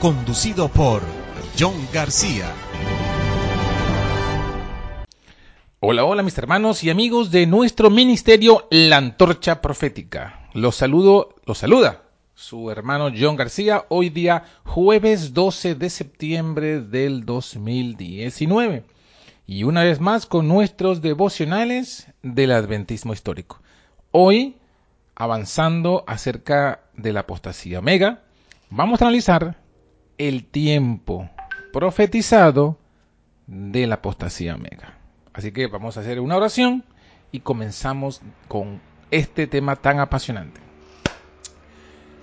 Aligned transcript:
conducido 0.00 0.68
por 0.68 1.02
John 1.58 1.74
García. 1.92 2.52
Hola, 5.80 6.04
hola 6.04 6.22
mis 6.22 6.38
hermanos 6.38 6.84
y 6.84 6.90
amigos 6.90 7.30
de 7.30 7.46
nuestro 7.46 7.90
ministerio 7.90 8.68
La 8.70 8.98
Antorcha 8.98 9.60
Profética. 9.60 10.48
Los 10.54 10.76
saludo, 10.76 11.34
los 11.46 11.58
saluda 11.58 12.02
su 12.34 12.70
hermano 12.70 13.10
John 13.18 13.34
García 13.34 13.86
hoy 13.88 14.10
día 14.10 14.44
jueves 14.64 15.34
12 15.34 15.74
de 15.74 15.90
septiembre 15.90 16.80
del 16.80 17.24
2019. 17.26 18.84
Y 19.46 19.64
una 19.64 19.82
vez 19.82 19.98
más 19.98 20.26
con 20.26 20.46
nuestros 20.46 21.02
devocionales 21.02 22.06
del 22.22 22.52
Adventismo 22.52 23.12
histórico. 23.12 23.60
Hoy, 24.12 24.56
avanzando 25.16 26.04
acerca 26.06 26.82
de 26.94 27.12
la 27.12 27.20
apostasía 27.20 27.80
omega, 27.80 28.22
vamos 28.70 29.02
a 29.02 29.06
analizar 29.06 29.56
el 30.18 30.44
tiempo 30.44 31.30
profetizado 31.72 32.76
de 33.46 33.86
la 33.86 33.96
apostasía 33.96 34.56
omega. 34.56 34.98
Así 35.32 35.52
que 35.52 35.68
vamos 35.68 35.96
a 35.96 36.00
hacer 36.00 36.20
una 36.20 36.36
oración 36.36 36.84
y 37.32 37.40
comenzamos 37.40 38.20
con 38.48 38.80
este 39.10 39.46
tema 39.46 39.76
tan 39.76 40.00
apasionante. 40.00 40.60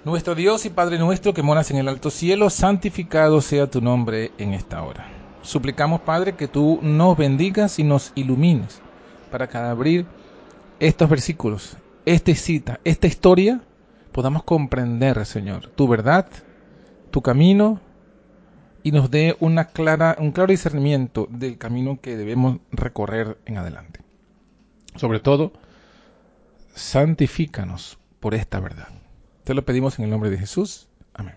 Nuestro 0.04 0.36
Dios 0.36 0.66
y 0.66 0.70
Padre 0.70 1.00
nuestro 1.00 1.34
que 1.34 1.42
moras 1.42 1.72
en 1.72 1.78
el 1.78 1.88
alto 1.88 2.12
cielo, 2.12 2.50
santificado 2.50 3.42
sea 3.42 3.72
tu 3.72 3.82
nombre 3.82 4.32
en 4.38 4.54
esta 4.54 4.84
hora. 4.84 5.08
Suplicamos, 5.42 6.02
Padre, 6.02 6.36
que 6.36 6.48
tú 6.48 6.80
nos 6.82 7.18
bendigas 7.18 7.80
y 7.80 7.84
nos 7.84 8.12
ilumines 8.14 8.82
para 9.32 9.48
que 9.48 9.58
al 9.58 9.66
abrir 9.66 10.06
estos 10.80 11.10
versículos, 11.10 11.78
esta 12.06 12.36
cita, 12.36 12.80
esta 12.84 13.08
historia, 13.08 13.62
podamos 14.12 14.44
comprender, 14.44 15.26
Señor, 15.26 15.70
tu 15.70 15.88
verdad, 15.88 16.28
tu 17.10 17.22
camino 17.22 17.80
y 18.86 18.92
nos 18.92 19.10
dé 19.10 19.36
un 19.40 19.56
claro 19.74 20.48
discernimiento 20.48 21.28
del 21.32 21.58
camino 21.58 22.00
que 22.00 22.16
debemos 22.16 22.60
recorrer 22.70 23.40
en 23.48 23.58
adelante. 23.58 24.02
Sobre 24.96 25.20
todo, 25.20 25.54
santifícanos 26.76 27.98
por 28.20 28.36
esta 28.36 28.60
verdad. 28.60 28.90
Te 29.44 29.56
lo 29.56 29.66
pedimos 29.66 29.98
en 29.98 30.06
el 30.06 30.12
nombre 30.12 30.30
de 30.30 30.38
Jesús. 30.38 30.88
Amén. 31.16 31.34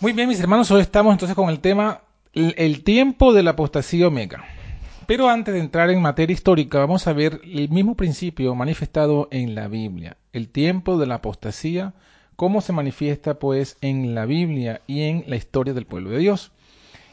Muy 0.00 0.12
bien, 0.12 0.28
mis 0.28 0.40
hermanos, 0.40 0.70
hoy 0.70 0.82
estamos 0.82 1.12
entonces 1.12 1.34
con 1.34 1.48
el 1.48 1.60
tema 1.60 2.02
el 2.34 2.84
tiempo 2.84 3.32
de 3.32 3.42
la 3.42 3.52
apostasía 3.52 4.08
omega. 4.08 4.44
Pero 5.06 5.30
antes 5.30 5.54
de 5.54 5.60
entrar 5.60 5.88
en 5.88 6.02
materia 6.02 6.34
histórica, 6.34 6.80
vamos 6.80 7.06
a 7.06 7.14
ver 7.14 7.40
el 7.44 7.70
mismo 7.70 7.94
principio 7.96 8.54
manifestado 8.54 9.28
en 9.30 9.54
la 9.54 9.68
Biblia, 9.68 10.18
el 10.34 10.50
tiempo 10.50 10.98
de 10.98 11.06
la 11.06 11.14
apostasía 11.14 11.94
cómo 12.40 12.62
se 12.62 12.72
manifiesta 12.72 13.38
pues 13.38 13.76
en 13.82 14.14
la 14.14 14.24
Biblia 14.24 14.80
y 14.86 15.02
en 15.02 15.24
la 15.26 15.36
historia 15.36 15.74
del 15.74 15.84
pueblo 15.84 16.08
de 16.08 16.16
Dios. 16.16 16.52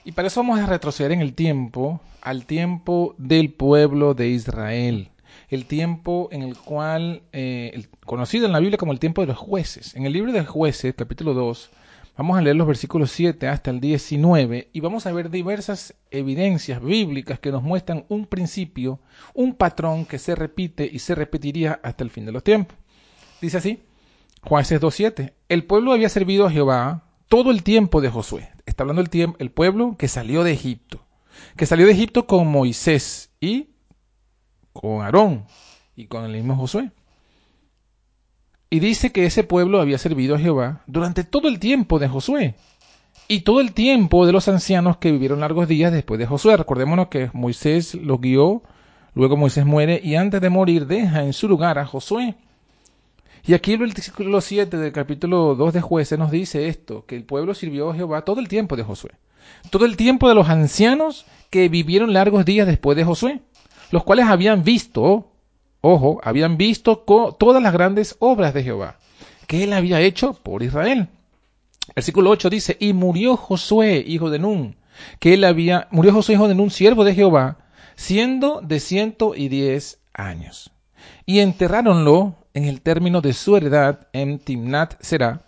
Y 0.06 0.14
para 0.14 0.30
eso 0.30 0.40
vamos 0.40 0.58
a 0.58 0.66
retroceder 0.66 1.12
en 1.12 1.20
el 1.20 1.34
tiempo, 1.34 2.00
al 2.22 2.46
tiempo 2.46 3.14
del 3.18 3.52
pueblo 3.52 4.14
de 4.14 4.30
Israel, 4.30 5.10
el 5.50 5.66
tiempo 5.66 6.30
en 6.32 6.44
el 6.44 6.56
cual, 6.56 7.24
eh, 7.34 7.88
conocido 8.06 8.46
en 8.46 8.54
la 8.54 8.62
Biblia 8.62 8.78
como 8.78 8.94
el 8.94 9.02
tiempo 9.02 9.20
de 9.20 9.28
los 9.28 9.38
jueces. 9.38 9.98
En 9.98 10.06
el 10.06 10.14
libro 10.14 10.32
de 10.32 10.46
jueces, 10.46 10.96
capítulo 10.96 11.34
2, 11.34 11.72
vamos 12.16 12.38
a 12.38 12.42
leer 12.42 12.56
los 12.56 12.66
versículos 12.66 13.12
7 13.12 13.50
hasta 13.50 13.70
el 13.70 13.82
19 13.82 14.70
y 14.72 14.80
vamos 14.80 15.08
a 15.08 15.12
ver 15.12 15.30
diversas 15.30 15.94
evidencias 16.10 16.82
bíblicas 16.82 17.38
que 17.38 17.52
nos 17.52 17.64
muestran 17.64 18.06
un 18.08 18.28
principio, 18.28 19.02
un 19.34 19.56
patrón 19.56 20.06
que 20.06 20.20
se 20.20 20.36
repite 20.36 20.90
y 20.90 21.00
se 21.00 21.16
repetiría 21.16 21.82
hasta 21.84 22.06
el 22.06 22.12
fin 22.12 22.26
de 22.26 22.32
los 22.32 22.46
tiempos. 22.46 22.78
Dice 23.42 23.58
así, 23.58 23.82
Jueces 24.48 24.80
2.7. 24.80 25.34
El 25.50 25.66
pueblo 25.66 25.92
había 25.92 26.08
servido 26.08 26.46
a 26.46 26.52
Jehová 26.52 27.04
todo 27.28 27.52
el 27.52 27.64
tiempo 27.64 28.00
de 28.00 28.10
Josué. 28.10 28.50
Está 28.66 28.84
hablando 28.84 29.02
el, 29.02 29.10
tiempo, 29.10 29.36
el 29.40 29.52
pueblo 29.52 29.96
que 29.98 30.08
salió 30.08 30.46
de 30.46 30.54
Egipto. 30.54 31.06
Que 31.58 31.66
salió 31.66 31.86
de 31.86 31.92
Egipto 31.92 32.28
con 32.28 32.48
Moisés 32.48 33.30
y 33.42 33.72
con 34.72 35.02
Aarón 35.02 35.46
y 35.98 36.08
con 36.08 36.24
el 36.24 36.32
mismo 36.32 36.56
Josué. 36.56 36.92
Y 38.70 38.80
dice 38.80 39.12
que 39.12 39.26
ese 39.26 39.44
pueblo 39.44 39.82
había 39.82 39.98
servido 39.98 40.36
a 40.36 40.40
Jehová 40.40 40.82
durante 40.88 41.26
todo 41.26 41.50
el 41.50 41.60
tiempo 41.60 42.00
de 42.00 42.08
Josué 42.08 42.56
y 43.28 43.42
todo 43.42 43.60
el 43.60 43.74
tiempo 43.74 44.26
de 44.26 44.32
los 44.32 44.48
ancianos 44.48 44.96
que 44.96 45.12
vivieron 45.12 45.42
largos 45.42 45.68
días 45.68 45.92
después 45.92 46.20
de 46.20 46.26
Josué. 46.26 46.56
Recordémonos 46.56 47.10
que 47.10 47.30
Moisés 47.34 47.96
los 47.96 48.22
guió, 48.22 48.64
luego 49.14 49.36
Moisés 49.36 49.66
muere 49.66 50.00
y 50.02 50.16
antes 50.16 50.40
de 50.40 50.50
morir 50.50 50.88
deja 50.88 51.24
en 51.24 51.34
su 51.34 51.50
lugar 51.50 51.80
a 51.80 51.86
Josué. 51.86 52.38
Y 53.48 53.54
aquí 53.54 53.74
el 53.74 53.80
versículo 53.80 54.42
7 54.42 54.78
del 54.78 54.92
capítulo 54.92 55.56
2 55.56 55.74
de 55.74 55.82
jueces 55.82 56.20
nos 56.20 56.32
dice 56.32 56.68
esto, 56.68 57.06
que 57.06 57.16
el 57.16 57.24
pueblo 57.24 57.54
sirvió 57.54 57.90
a 57.90 57.96
Jehová 57.96 58.24
todo 58.24 58.42
el 58.42 58.50
tiempo 58.50 58.76
de 58.76 58.84
Josué. 58.84 59.12
Todo 59.70 59.86
el 59.86 59.96
tiempo 59.96 60.28
de 60.28 60.36
los 60.36 60.50
ancianos 60.50 61.26
que 61.50 61.70
vivieron 61.70 62.12
largos 62.12 62.44
días 62.44 62.68
después 62.68 62.98
de 62.98 63.06
Josué, 63.06 63.40
los 63.92 64.04
cuales 64.04 64.26
habían 64.26 64.64
visto, 64.64 65.32
ojo, 65.80 66.20
habían 66.24 66.58
visto 66.58 66.98
todas 66.98 67.64
las 67.64 67.72
grandes 67.72 68.18
obras 68.20 68.54
de 68.54 68.64
Jehová 68.64 68.98
que 69.48 69.64
él 69.64 69.74
había 69.74 70.02
hecho 70.02 70.34
por 70.34 70.62
Israel. 70.62 71.08
Versículo 71.96 72.30
8 72.30 72.50
dice, 72.50 72.78
y 72.80 72.94
murió 72.94 73.38
Josué, 73.38 74.04
hijo 74.06 74.30
de 74.30 74.40
Nun, 74.40 74.76
que 75.20 75.34
él 75.34 75.46
había, 75.46 75.88
murió 75.90 76.14
Josué, 76.14 76.36
hijo 76.36 76.50
de 76.50 76.56
Nun, 76.56 76.70
siervo 76.70 77.06
de 77.06 77.16
Jehová, 77.16 77.58
siendo 77.96 78.62
de 78.62 78.80
ciento 78.80 79.34
y 79.36 79.48
diez 79.48 80.00
años. 80.14 80.72
Y 81.26 81.40
enterráronlo 81.40 82.36
en 82.58 82.66
el 82.66 82.82
término 82.82 83.22
de 83.22 83.34
su 83.34 83.56
heredad 83.56 84.08
en 84.14 84.40
Timnat 84.40 84.96
Será, 85.00 85.44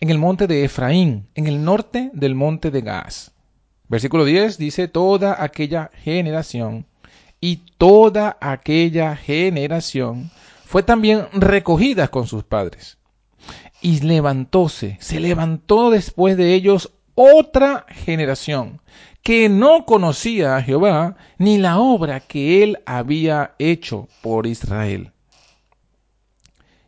en 0.00 0.08
el 0.08 0.16
monte 0.16 0.46
de 0.46 0.64
Efraín, 0.64 1.28
en 1.34 1.46
el 1.46 1.62
norte 1.62 2.10
del 2.14 2.34
monte 2.34 2.70
de 2.70 2.80
Gaas. 2.80 3.32
Versículo 3.86 4.24
10 4.24 4.56
dice, 4.56 4.88
toda 4.88 5.42
aquella 5.44 5.90
generación 6.02 6.86
y 7.38 7.56
toda 7.76 8.38
aquella 8.40 9.14
generación 9.14 10.30
fue 10.64 10.82
también 10.82 11.26
recogida 11.34 12.08
con 12.08 12.26
sus 12.26 12.44
padres. 12.44 12.96
Y 13.82 14.00
levantóse, 14.00 14.96
se 15.00 15.20
levantó 15.20 15.90
después 15.90 16.38
de 16.38 16.54
ellos 16.54 16.94
otra 17.14 17.84
generación 17.90 18.80
que 19.22 19.50
no 19.50 19.84
conocía 19.84 20.56
a 20.56 20.62
Jehová 20.62 21.18
ni 21.36 21.58
la 21.58 21.78
obra 21.78 22.20
que 22.20 22.62
él 22.62 22.78
había 22.86 23.54
hecho 23.58 24.08
por 24.22 24.46
Israel. 24.46 25.13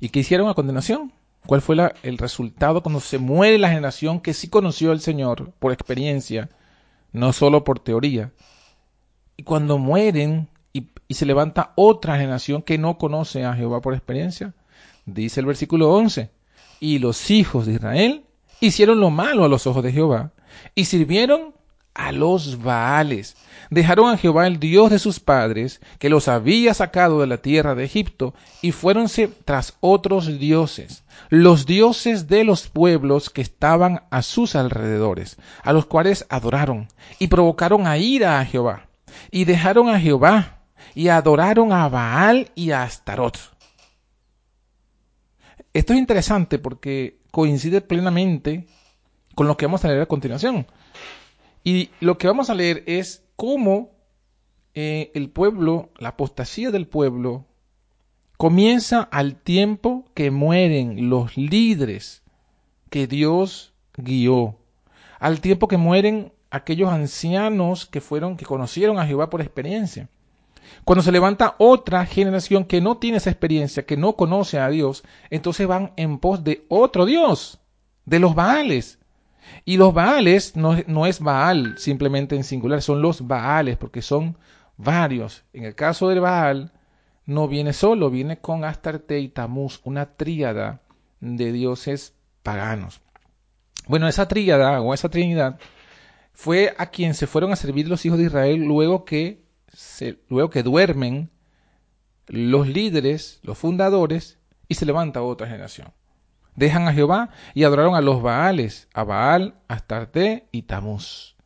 ¿Y 0.00 0.10
qué 0.10 0.20
hicieron 0.20 0.48
a 0.48 0.54
continuación? 0.54 1.12
¿Cuál 1.46 1.62
fue 1.62 1.76
el 2.02 2.18
resultado 2.18 2.82
cuando 2.82 3.00
se 3.00 3.18
muere 3.18 3.58
la 3.58 3.68
generación 3.68 4.20
que 4.20 4.34
sí 4.34 4.48
conoció 4.48 4.90
al 4.90 5.00
Señor 5.00 5.52
por 5.58 5.72
experiencia, 5.72 6.48
no 7.12 7.32
solo 7.32 7.64
por 7.64 7.78
teoría? 7.78 8.32
Y 9.36 9.44
cuando 9.44 9.78
mueren 9.78 10.48
y, 10.72 10.88
y 11.08 11.14
se 11.14 11.26
levanta 11.26 11.72
otra 11.76 12.16
generación 12.16 12.62
que 12.62 12.78
no 12.78 12.98
conoce 12.98 13.44
a 13.44 13.54
Jehová 13.54 13.80
por 13.80 13.94
experiencia, 13.94 14.54
dice 15.04 15.40
el 15.40 15.46
versículo 15.46 15.92
11, 15.92 16.30
y 16.80 16.98
los 16.98 17.30
hijos 17.30 17.66
de 17.66 17.74
Israel 17.74 18.24
hicieron 18.60 19.00
lo 19.00 19.10
malo 19.10 19.44
a 19.44 19.48
los 19.48 19.66
ojos 19.66 19.82
de 19.82 19.92
Jehová 19.92 20.32
y 20.74 20.86
sirvieron 20.86 21.54
a 21.96 22.12
los 22.12 22.62
Baales. 22.62 23.36
Dejaron 23.70 24.12
a 24.12 24.18
Jehová 24.18 24.46
el 24.46 24.60
Dios 24.60 24.90
de 24.90 24.98
sus 24.98 25.18
padres, 25.18 25.80
que 25.98 26.10
los 26.10 26.28
había 26.28 26.74
sacado 26.74 27.20
de 27.20 27.26
la 27.26 27.38
tierra 27.38 27.74
de 27.74 27.84
Egipto, 27.84 28.34
y 28.62 28.72
fuéronse 28.72 29.28
tras 29.28 29.76
otros 29.80 30.38
dioses, 30.38 31.04
los 31.30 31.66
dioses 31.66 32.28
de 32.28 32.44
los 32.44 32.68
pueblos 32.68 33.30
que 33.30 33.40
estaban 33.42 34.02
a 34.10 34.22
sus 34.22 34.54
alrededores, 34.54 35.38
a 35.62 35.72
los 35.72 35.86
cuales 35.86 36.26
adoraron, 36.28 36.88
y 37.18 37.28
provocaron 37.28 37.86
a 37.86 37.98
ira 37.98 38.38
a 38.38 38.44
Jehová, 38.44 38.88
y 39.30 39.44
dejaron 39.44 39.88
a 39.88 39.98
Jehová, 39.98 40.58
y 40.94 41.08
adoraron 41.08 41.72
a 41.72 41.88
Baal 41.88 42.50
y 42.54 42.70
a 42.70 42.82
Astarot. 42.82 43.38
Esto 45.72 45.92
es 45.92 45.98
interesante 45.98 46.58
porque 46.58 47.18
coincide 47.30 47.82
plenamente 47.82 48.66
con 49.34 49.46
lo 49.46 49.56
que 49.58 49.66
vamos 49.66 49.84
a 49.84 49.88
leer 49.88 50.00
a 50.00 50.06
continuación. 50.06 50.66
Y 51.66 51.90
lo 51.98 52.16
que 52.16 52.28
vamos 52.28 52.48
a 52.48 52.54
leer 52.54 52.84
es 52.86 53.24
cómo 53.34 53.90
eh, 54.74 55.10
el 55.16 55.30
pueblo, 55.30 55.90
la 55.98 56.10
apostasía 56.10 56.70
del 56.70 56.86
pueblo, 56.86 57.44
comienza 58.36 59.02
al 59.02 59.34
tiempo 59.34 60.04
que 60.14 60.30
mueren 60.30 61.10
los 61.10 61.36
líderes 61.36 62.22
que 62.88 63.08
Dios 63.08 63.74
guió, 63.96 64.60
al 65.18 65.40
tiempo 65.40 65.66
que 65.66 65.76
mueren 65.76 66.32
aquellos 66.50 66.88
ancianos 66.88 67.86
que 67.86 68.00
fueron, 68.00 68.36
que 68.36 68.44
conocieron 68.44 69.00
a 69.00 69.06
Jehová 69.08 69.28
por 69.28 69.40
experiencia. 69.40 70.08
Cuando 70.84 71.02
se 71.02 71.10
levanta 71.10 71.56
otra 71.58 72.06
generación 72.06 72.64
que 72.64 72.80
no 72.80 72.98
tiene 72.98 73.16
esa 73.16 73.30
experiencia, 73.30 73.84
que 73.84 73.96
no 73.96 74.14
conoce 74.14 74.60
a 74.60 74.68
Dios, 74.68 75.02
entonces 75.30 75.66
van 75.66 75.92
en 75.96 76.18
pos 76.18 76.44
de 76.44 76.64
otro 76.68 77.06
Dios, 77.06 77.58
de 78.04 78.20
los 78.20 78.36
Baales. 78.36 79.00
Y 79.64 79.76
los 79.76 79.92
Baales 79.92 80.56
no, 80.56 80.76
no, 80.86 81.06
es 81.06 81.20
Baal 81.20 81.76
simplemente 81.78 82.36
en 82.36 82.44
singular, 82.44 82.82
son 82.82 83.02
los 83.02 83.26
Baales, 83.26 83.76
porque 83.76 84.02
son 84.02 84.36
varios. 84.76 85.44
En 85.52 85.64
el 85.64 85.74
caso 85.74 86.08
del 86.08 86.20
Baal, 86.20 86.72
no 87.24 87.48
viene 87.48 87.72
solo, 87.72 88.10
viene 88.10 88.38
con 88.38 88.64
Astarte 88.64 89.18
y 89.18 89.28
Tamuz, 89.28 89.80
una 89.84 90.16
tríada 90.16 90.82
de 91.20 91.52
dioses 91.52 92.14
paganos. 92.42 93.00
Bueno, 93.88 94.08
esa 94.08 94.28
tríada 94.28 94.80
o 94.80 94.94
esa 94.94 95.08
trinidad 95.08 95.58
fue 96.32 96.74
a 96.78 96.86
quien 96.86 97.14
se 97.14 97.26
fueron 97.26 97.52
a 97.52 97.56
servir 97.56 97.88
los 97.88 98.04
hijos 98.04 98.18
de 98.18 98.24
Israel 98.24 98.64
luego 98.64 99.04
que, 99.04 99.44
se, 99.72 100.18
luego 100.28 100.50
que 100.50 100.62
duermen 100.62 101.30
los 102.28 102.68
líderes, 102.68 103.40
los 103.42 103.58
fundadores, 103.58 104.38
y 104.68 104.74
se 104.74 104.86
levanta 104.86 105.22
otra 105.22 105.46
generación 105.46 105.92
dejan 106.56 106.88
a 106.88 106.92
Jehová 106.92 107.30
y 107.54 107.64
adoraron 107.64 107.94
a 107.94 108.00
los 108.00 108.22
Baales, 108.22 108.88
a 108.92 109.04
Baal, 109.04 109.54
Astarte 109.68 110.48
y 110.50 110.62
Tamuz. 110.62 111.36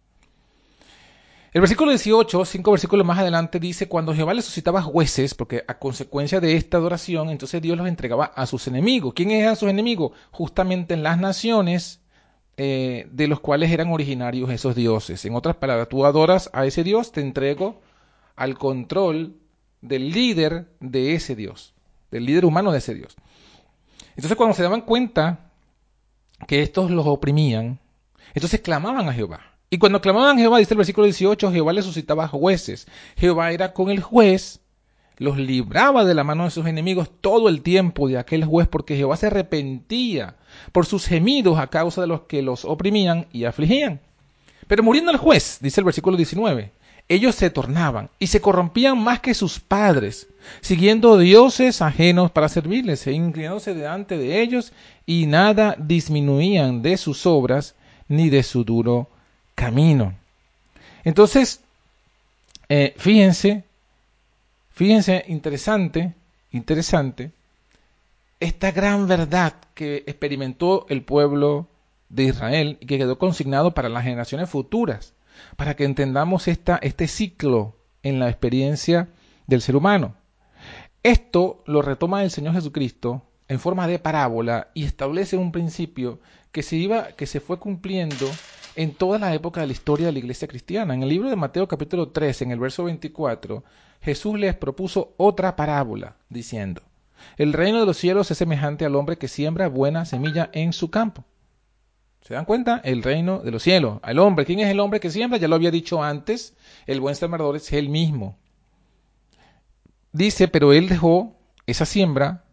El 1.53 1.63
versículo 1.63 1.91
18, 1.91 2.45
cinco 2.45 2.71
versículos 2.71 3.05
más 3.05 3.19
adelante, 3.19 3.59
dice, 3.59 3.89
cuando 3.89 4.15
Jehová 4.15 4.35
le 4.35 4.43
suscitaba 4.43 4.83
jueces, 4.83 5.35
porque 5.35 5.65
a 5.67 5.81
consecuencia 5.81 6.39
de 6.39 6.55
esta 6.55 6.77
adoración, 6.77 7.29
entonces 7.29 7.61
Dios 7.61 7.77
los 7.77 7.89
entregaba 7.89 8.27
a 8.27 8.47
sus 8.47 8.69
enemigos. 8.69 9.15
¿Quién 9.15 9.33
eran 9.33 9.57
sus 9.57 9.69
enemigos? 9.69 10.13
Justamente 10.31 10.95
en 10.95 11.03
las 11.03 11.19
naciones 11.19 12.01
eh, 12.57 13.09
de 13.11 13.27
los 13.27 13.41
cuales 13.41 13.73
eran 13.73 13.91
originarios 13.91 14.49
esos 14.51 14.77
dioses. 14.77 15.25
En 15.25 15.35
otras 15.35 15.57
palabras, 15.57 15.89
tú 15.89 16.07
adoras 16.07 16.51
a 16.53 16.67
ese 16.67 16.85
Dios, 16.85 17.11
te 17.11 17.21
entrego 17.21 17.81
al 18.37 18.57
control 18.57 19.35
del 19.81 20.11
líder 20.11 20.69
de 20.79 21.15
ese 21.15 21.35
Dios, 21.35 21.75
del 22.13 22.27
líder 22.27 22.45
humano 22.45 22.71
de 22.71 22.79
ese 22.79 22.95
Dios. 22.95 23.17
Entonces 24.21 24.37
cuando 24.37 24.55
se 24.55 24.63
daban 24.63 24.83
cuenta 24.83 25.51
que 26.47 26.61
estos 26.61 26.91
los 26.91 27.07
oprimían, 27.07 27.81
entonces 28.35 28.61
clamaban 28.61 29.09
a 29.09 29.15
Jehová. 29.15 29.41
Y 29.71 29.79
cuando 29.79 30.03
clamaban 30.03 30.37
a 30.37 30.39
Jehová, 30.39 30.59
dice 30.59 30.75
el 30.75 30.77
versículo 30.77 31.07
18, 31.07 31.51
Jehová 31.51 31.73
les 31.73 31.87
suscitaba 31.87 32.29
jueces. 32.29 32.87
Jehová 33.17 33.51
era 33.51 33.73
con 33.73 33.89
el 33.89 34.03
juez, 34.03 34.61
los 35.17 35.39
libraba 35.39 36.05
de 36.05 36.15
la 36.15 36.23
mano 36.23 36.45
de 36.45 36.51
sus 36.51 36.67
enemigos 36.67 37.09
todo 37.23 37.49
el 37.49 37.63
tiempo 37.63 38.09
de 38.09 38.19
aquel 38.19 38.45
juez, 38.45 38.69
porque 38.69 38.95
Jehová 38.95 39.17
se 39.17 39.29
arrepentía 39.29 40.37
por 40.71 40.85
sus 40.85 41.07
gemidos 41.07 41.59
a 41.59 41.69
causa 41.69 42.03
de 42.03 42.07
los 42.07 42.21
que 42.25 42.43
los 42.43 42.67
oprimían 42.67 43.27
y 43.33 43.47
afligían. 43.47 44.03
Pero 44.67 44.83
muriendo 44.83 45.13
el 45.13 45.17
juez, 45.17 45.61
dice 45.63 45.81
el 45.81 45.87
versículo 45.87 46.19
19, 46.19 46.73
ellos 47.11 47.35
se 47.35 47.51
tornaban 47.51 48.09
y 48.21 48.29
se 48.29 48.41
corrompían 48.41 48.97
más 49.03 49.19
que 49.19 49.35
sus 49.35 49.59
padres, 49.59 50.29
siguiendo 50.61 51.19
dioses 51.19 51.83
ajenos 51.83 52.31
para 52.31 52.49
servirles 52.49 53.05
e 53.09 53.13
inclinándose 53.13 53.75
delante 53.75 54.17
de 54.17 54.41
ellos, 54.41 54.73
y 55.07 55.27
nada 55.27 55.75
disminuían 55.77 56.83
de 56.83 56.97
sus 56.97 57.27
obras 57.27 57.75
ni 58.07 58.31
de 58.31 58.45
su 58.45 58.63
duro 58.63 59.09
camino. 59.57 60.15
Entonces, 61.03 61.61
eh, 62.69 62.95
fíjense, 62.97 63.65
fíjense, 64.71 65.25
interesante, 65.27 66.15
interesante, 66.53 67.33
esta 68.39 68.71
gran 68.71 69.09
verdad 69.09 69.55
que 69.75 70.05
experimentó 70.07 70.87
el 70.89 71.03
pueblo 71.03 71.67
de 72.09 72.23
Israel 72.23 72.79
y 72.81 72.87
que 72.87 72.99
quedó 72.99 73.19
consignado 73.19 73.75
para 73.75 73.89
las 73.89 74.05
generaciones 74.05 74.49
futuras 74.49 75.13
para 75.57 75.77
que 75.77 75.85
entendamos 75.85 76.49
esta, 76.49 76.79
este 76.83 77.07
ciclo 77.09 77.77
en 78.03 78.19
la 78.19 78.29
experiencia 78.29 79.09
del 79.47 79.61
ser 79.61 79.77
humano. 79.77 80.15
Esto 81.03 81.63
lo 81.67 81.83
retoma 81.83 82.23
el 82.23 82.31
Señor 82.31 82.55
Jesucristo 82.55 83.23
en 83.49 83.59
forma 83.59 83.87
de 83.89 83.99
parábola 83.99 84.69
y 84.75 84.85
establece 84.85 85.37
un 85.37 85.51
principio 85.51 86.21
que 86.53 86.63
se 86.63 86.77
iba, 86.77 87.09
que 87.09 87.27
se 87.27 87.41
fue 87.41 87.59
cumpliendo 87.59 88.27
en 88.77 88.95
toda 88.95 89.19
la 89.19 89.35
época 89.35 89.61
de 89.61 89.67
la 89.67 89.73
historia 89.73 90.07
de 90.07 90.13
la 90.13 90.19
iglesia 90.19 90.49
cristiana. 90.49 90.95
En 90.95 91.03
el 91.03 91.09
libro 91.09 91.29
de 91.29 91.37
Mateo 91.37 91.67
capítulo 91.67 92.11
3, 92.11 92.43
en 92.43 92.51
el 92.53 92.61
verso 92.61 92.85
24, 92.85 93.65
Jesús 94.01 94.39
les 94.39 94.55
propuso 94.55 95.15
otra 95.17 95.57
parábola, 95.57 96.17
diciendo, 96.29 96.83
El 97.37 97.53
reino 97.53 97.81
de 97.81 97.87
los 97.87 97.97
cielos 97.97 98.31
es 98.31 98.39
semejante 98.39 98.85
al 98.85 98.95
hombre 98.95 99.19
que 99.19 99.29
siembra 99.29 99.69
buena 99.69 100.05
semilla 100.05 100.51
en 100.53 100.73
su 100.73 100.91
campo. 100.91 101.25
¿Se 102.23 102.35
dan 102.35 102.45
cuenta? 102.45 102.81
El 102.85 103.03
reino 103.03 103.39
de 103.39 103.51
los 103.51 103.63
cielos. 103.63 104.01
El 104.07 104.19
hombre. 104.19 104.45
¿Quién 104.45 104.61
es 104.61 104.69
el 104.69 104.81
hombre 104.81 105.01
que 105.01 105.11
siembra? 105.11 105.39
Ya 105.39 105.49
lo 105.49 105.57
había 105.57 105.71
dicho 105.71 106.03
antes. 106.03 106.55
El 106.87 107.01
buen 107.01 107.15
sembrador 107.15 107.57
es 107.57 107.73
él 107.73 107.89
mismo. 107.89 108.39
Dice, 110.13 110.49
pero 110.49 110.73
él 110.73 110.89
dejó 110.89 111.37
esa 111.67 111.87
siembra, 111.87 112.45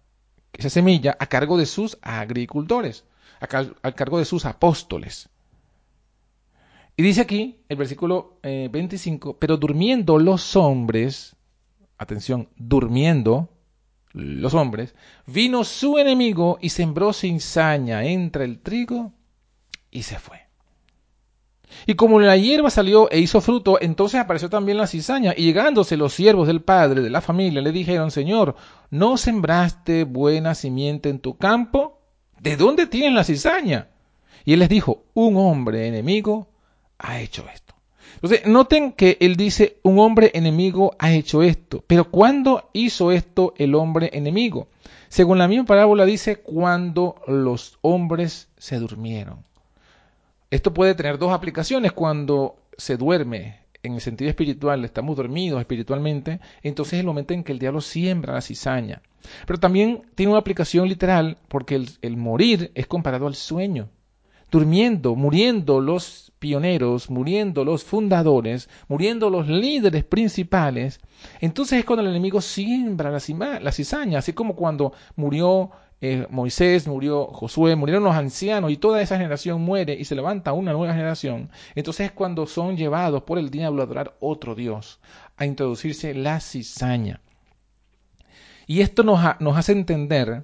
esa 0.53 0.69
semilla, 0.69 1.17
a 1.19 1.25
cargo 1.25 1.57
de 1.57 1.65
sus 1.65 1.97
agricultores, 2.01 3.03
a, 3.39 3.47
cargo 3.47 4.19
de 4.19 4.25
sus 4.25 4.45
apóstoles. 4.45 5.29
Y 6.95 7.03
dice 7.03 7.21
aquí, 7.21 7.59
el 7.67 7.77
versículo 7.77 8.39
25, 8.43 9.31
eh, 9.31 9.35
pero 9.39 9.57
durmiendo 9.57 10.17
los 10.19 10.55
hombres, 10.55 11.35
atención, 11.97 12.49
durmiendo 12.55 13.49
los 14.13 14.53
hombres, 14.53 14.95
vino 15.25 15.63
su 15.63 15.97
enemigo 15.97 16.57
y 16.61 16.69
sembró 16.69 17.13
cizaña 17.13 18.03
entre 18.05 18.45
el 18.45 18.59
trigo 18.59 19.13
y 19.91 20.03
se 20.03 20.19
fue. 20.19 20.47
Y 21.85 21.95
como 21.95 22.19
la 22.19 22.37
hierba 22.37 22.69
salió 22.69 23.09
e 23.11 23.19
hizo 23.19 23.41
fruto, 23.41 23.77
entonces 23.81 24.19
apareció 24.19 24.49
también 24.49 24.77
la 24.77 24.87
cizaña, 24.87 25.33
y 25.35 25.43
llegándose 25.43 25.97
los 25.97 26.13
siervos 26.13 26.47
del 26.47 26.61
padre 26.61 27.01
de 27.01 27.09
la 27.09 27.21
familia 27.21 27.61
le 27.61 27.71
dijeron, 27.71 28.11
Señor, 28.11 28.55
¿no 28.89 29.17
sembraste 29.17 30.03
buena 30.03 30.55
simiente 30.55 31.09
en 31.09 31.19
tu 31.19 31.37
campo? 31.37 32.01
¿De 32.39 32.55
dónde 32.55 32.87
tienen 32.87 33.15
la 33.15 33.23
cizaña? 33.23 33.89
Y 34.45 34.53
él 34.53 34.59
les 34.59 34.69
dijo, 34.69 35.03
un 35.13 35.37
hombre 35.37 35.87
enemigo 35.87 36.49
ha 36.97 37.19
hecho 37.19 37.45
esto. 37.53 37.75
Entonces, 38.15 38.47
noten 38.47 38.93
que 38.93 39.17
él 39.19 39.35
dice, 39.35 39.79
un 39.83 39.99
hombre 39.99 40.31
enemigo 40.33 40.95
ha 40.97 41.11
hecho 41.11 41.43
esto. 41.43 41.83
Pero 41.85 42.09
¿cuándo 42.09 42.69
hizo 42.73 43.11
esto 43.11 43.53
el 43.57 43.75
hombre 43.75 44.09
enemigo? 44.13 44.69
Según 45.09 45.37
la 45.37 45.47
misma 45.47 45.65
parábola 45.65 46.05
dice, 46.05 46.37
cuando 46.37 47.15
los 47.27 47.77
hombres 47.81 48.49
se 48.57 48.77
durmieron. 48.77 49.46
Esto 50.49 50.73
puede 50.73 50.95
tener 50.95 51.17
dos 51.17 51.33
aplicaciones 51.33 51.91
cuando 51.91 52.55
se 52.77 52.95
duerme 52.95 53.67
en 53.83 53.95
el 53.95 54.01
sentido 54.01 54.29
espiritual, 54.29 54.85
estamos 54.85 55.17
dormidos 55.17 55.59
espiritualmente, 55.59 56.39
entonces 56.63 56.93
es 56.93 56.99
el 57.01 57.05
momento 57.05 57.33
en 57.33 57.43
que 57.43 57.51
el 57.51 57.59
diablo 57.59 57.81
siembra 57.81 58.33
la 58.33 58.41
cizaña. 58.41 59.01
Pero 59.45 59.59
también 59.59 60.03
tiene 60.15 60.31
una 60.31 60.39
aplicación 60.39 60.87
literal 60.87 61.37
porque 61.49 61.85
el, 62.01 62.17
morir 62.17 62.71
es 62.75 62.87
comparado 62.87 63.27
al 63.27 63.35
sueño. 63.35 63.89
Durmiendo, 64.49 65.15
muriendo 65.15 65.81
los 65.81 66.31
pioneros, 66.39 67.09
muriendo 67.09 67.65
los 67.65 67.83
fundadores, 67.83 68.69
muriendo 68.87 69.29
los 69.29 69.49
líderes 69.49 70.05
principales, 70.05 71.01
entonces 71.41 71.79
es 71.79 71.85
cuando 71.85 72.03
el 72.03 72.11
enemigo 72.11 72.39
siembra 72.39 73.11
la, 73.11 73.59
la 73.59 73.71
cizaña, 73.73 74.19
así 74.19 74.31
como 74.31 74.55
cuando 74.55 74.93
murió 75.17 75.71
eh, 75.99 76.27
Moisés, 76.29 76.87
murió 76.87 77.25
Josué, 77.27 77.75
murieron 77.75 78.03
los 78.03 78.15
ancianos 78.15 78.71
y 78.71 78.77
toda 78.77 79.01
esa 79.01 79.17
generación 79.17 79.61
muere 79.61 79.93
y 79.99 80.05
se 80.05 80.13
levanta 80.15 80.53
una 80.53 80.71
nueva 80.73 80.93
generación, 80.93 81.49
entonces 81.73 82.07
es 82.07 82.11
cuando 82.11 82.45
son 82.45 82.77
llevados 82.77 83.23
por 83.23 83.39
el 83.39 83.49
diablo 83.49 83.81
a 83.81 83.85
adorar 83.85 84.15
otro 84.19 84.53
Dios, 84.53 84.99
a 85.37 85.45
introducirse 85.45 86.13
la 86.13 86.39
cizaña. 86.39 87.21
Y 88.67 88.81
esto 88.81 89.03
nos, 89.03 89.19
hace 89.23 89.71
entender 89.71 90.43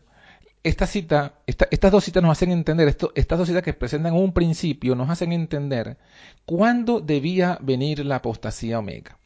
esta 0.64 0.88
cita, 0.88 1.34
estas 1.46 1.92
dos 1.92 2.06
citas 2.06 2.24
nos 2.24 2.32
hacen 2.32 2.52
entender, 2.52 2.88
estas 2.88 3.38
dos 3.38 3.48
citas 3.48 3.64
que 3.64 3.74
presentan 3.74 4.14
un 4.14 4.34
principio, 4.34 4.96
nos 4.96 5.10
hacen 5.10 5.34
entender 5.34 5.98
cuándo 6.46 7.02
debía 7.02 7.60
venir 7.62 8.06
la 8.06 8.16
apostasía 8.16 8.80
omega. 8.80 9.18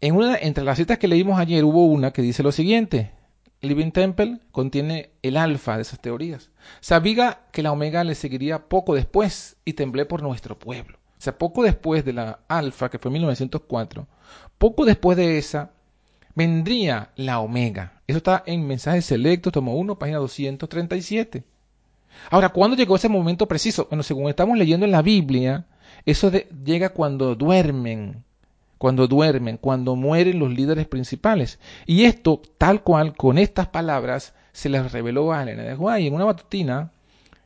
En 0.00 0.16
una, 0.16 0.36
entre 0.36 0.64
las 0.64 0.78
citas 0.78 0.98
que 0.98 1.06
leímos 1.06 1.38
ayer 1.38 1.64
hubo 1.64 1.86
una 1.86 2.12
que 2.12 2.22
dice 2.22 2.42
lo 2.42 2.50
siguiente, 2.50 3.10
Living 3.60 3.90
Temple 3.90 4.38
contiene 4.52 5.10
el 5.22 5.36
alfa 5.36 5.76
de 5.76 5.82
esas 5.82 6.00
teorías. 6.00 6.50
Sabía 6.80 7.40
que 7.52 7.62
la 7.62 7.72
omega 7.72 8.04
le 8.04 8.14
seguiría 8.14 8.68
poco 8.68 8.94
después 8.94 9.56
y 9.64 9.72
temblé 9.72 10.04
por 10.04 10.22
nuestro 10.22 10.58
pueblo. 10.58 10.98
O 11.18 11.20
sea, 11.20 11.36
poco 11.36 11.64
después 11.64 12.04
de 12.04 12.12
la 12.12 12.40
alfa, 12.46 12.88
que 12.88 12.98
fue 12.98 13.08
en 13.08 13.14
1904, 13.14 14.06
poco 14.58 14.84
después 14.84 15.16
de 15.16 15.38
esa, 15.38 15.72
vendría 16.36 17.10
la 17.16 17.40
omega. 17.40 18.00
Eso 18.06 18.18
está 18.18 18.44
en 18.46 18.66
Mensajes 18.66 19.06
Selectos, 19.06 19.52
tomo 19.52 19.74
1, 19.76 19.98
página 19.98 20.18
237. 20.18 21.42
Ahora, 22.30 22.50
¿cuándo 22.50 22.76
llegó 22.76 22.94
ese 22.94 23.08
momento 23.08 23.48
preciso? 23.48 23.86
Bueno, 23.90 24.04
según 24.04 24.28
estamos 24.28 24.56
leyendo 24.56 24.86
en 24.86 24.92
la 24.92 25.02
Biblia, 25.02 25.66
eso 26.06 26.30
llega 26.30 26.90
cuando 26.90 27.34
duermen 27.34 28.24
cuando 28.78 29.06
duermen, 29.06 29.58
cuando 29.58 29.96
mueren 29.96 30.38
los 30.38 30.50
líderes 30.50 30.86
principales. 30.86 31.58
Y 31.86 32.04
esto, 32.04 32.40
tal 32.56 32.82
cual, 32.82 33.14
con 33.16 33.38
estas 33.38 33.68
palabras, 33.68 34.34
se 34.52 34.68
les 34.68 34.92
reveló 34.92 35.32
a 35.32 35.42
Elena 35.42 35.64
de 35.64 35.74
Guay. 35.74 36.06
En 36.06 36.14
una 36.14 36.26
matutina, 36.26 36.92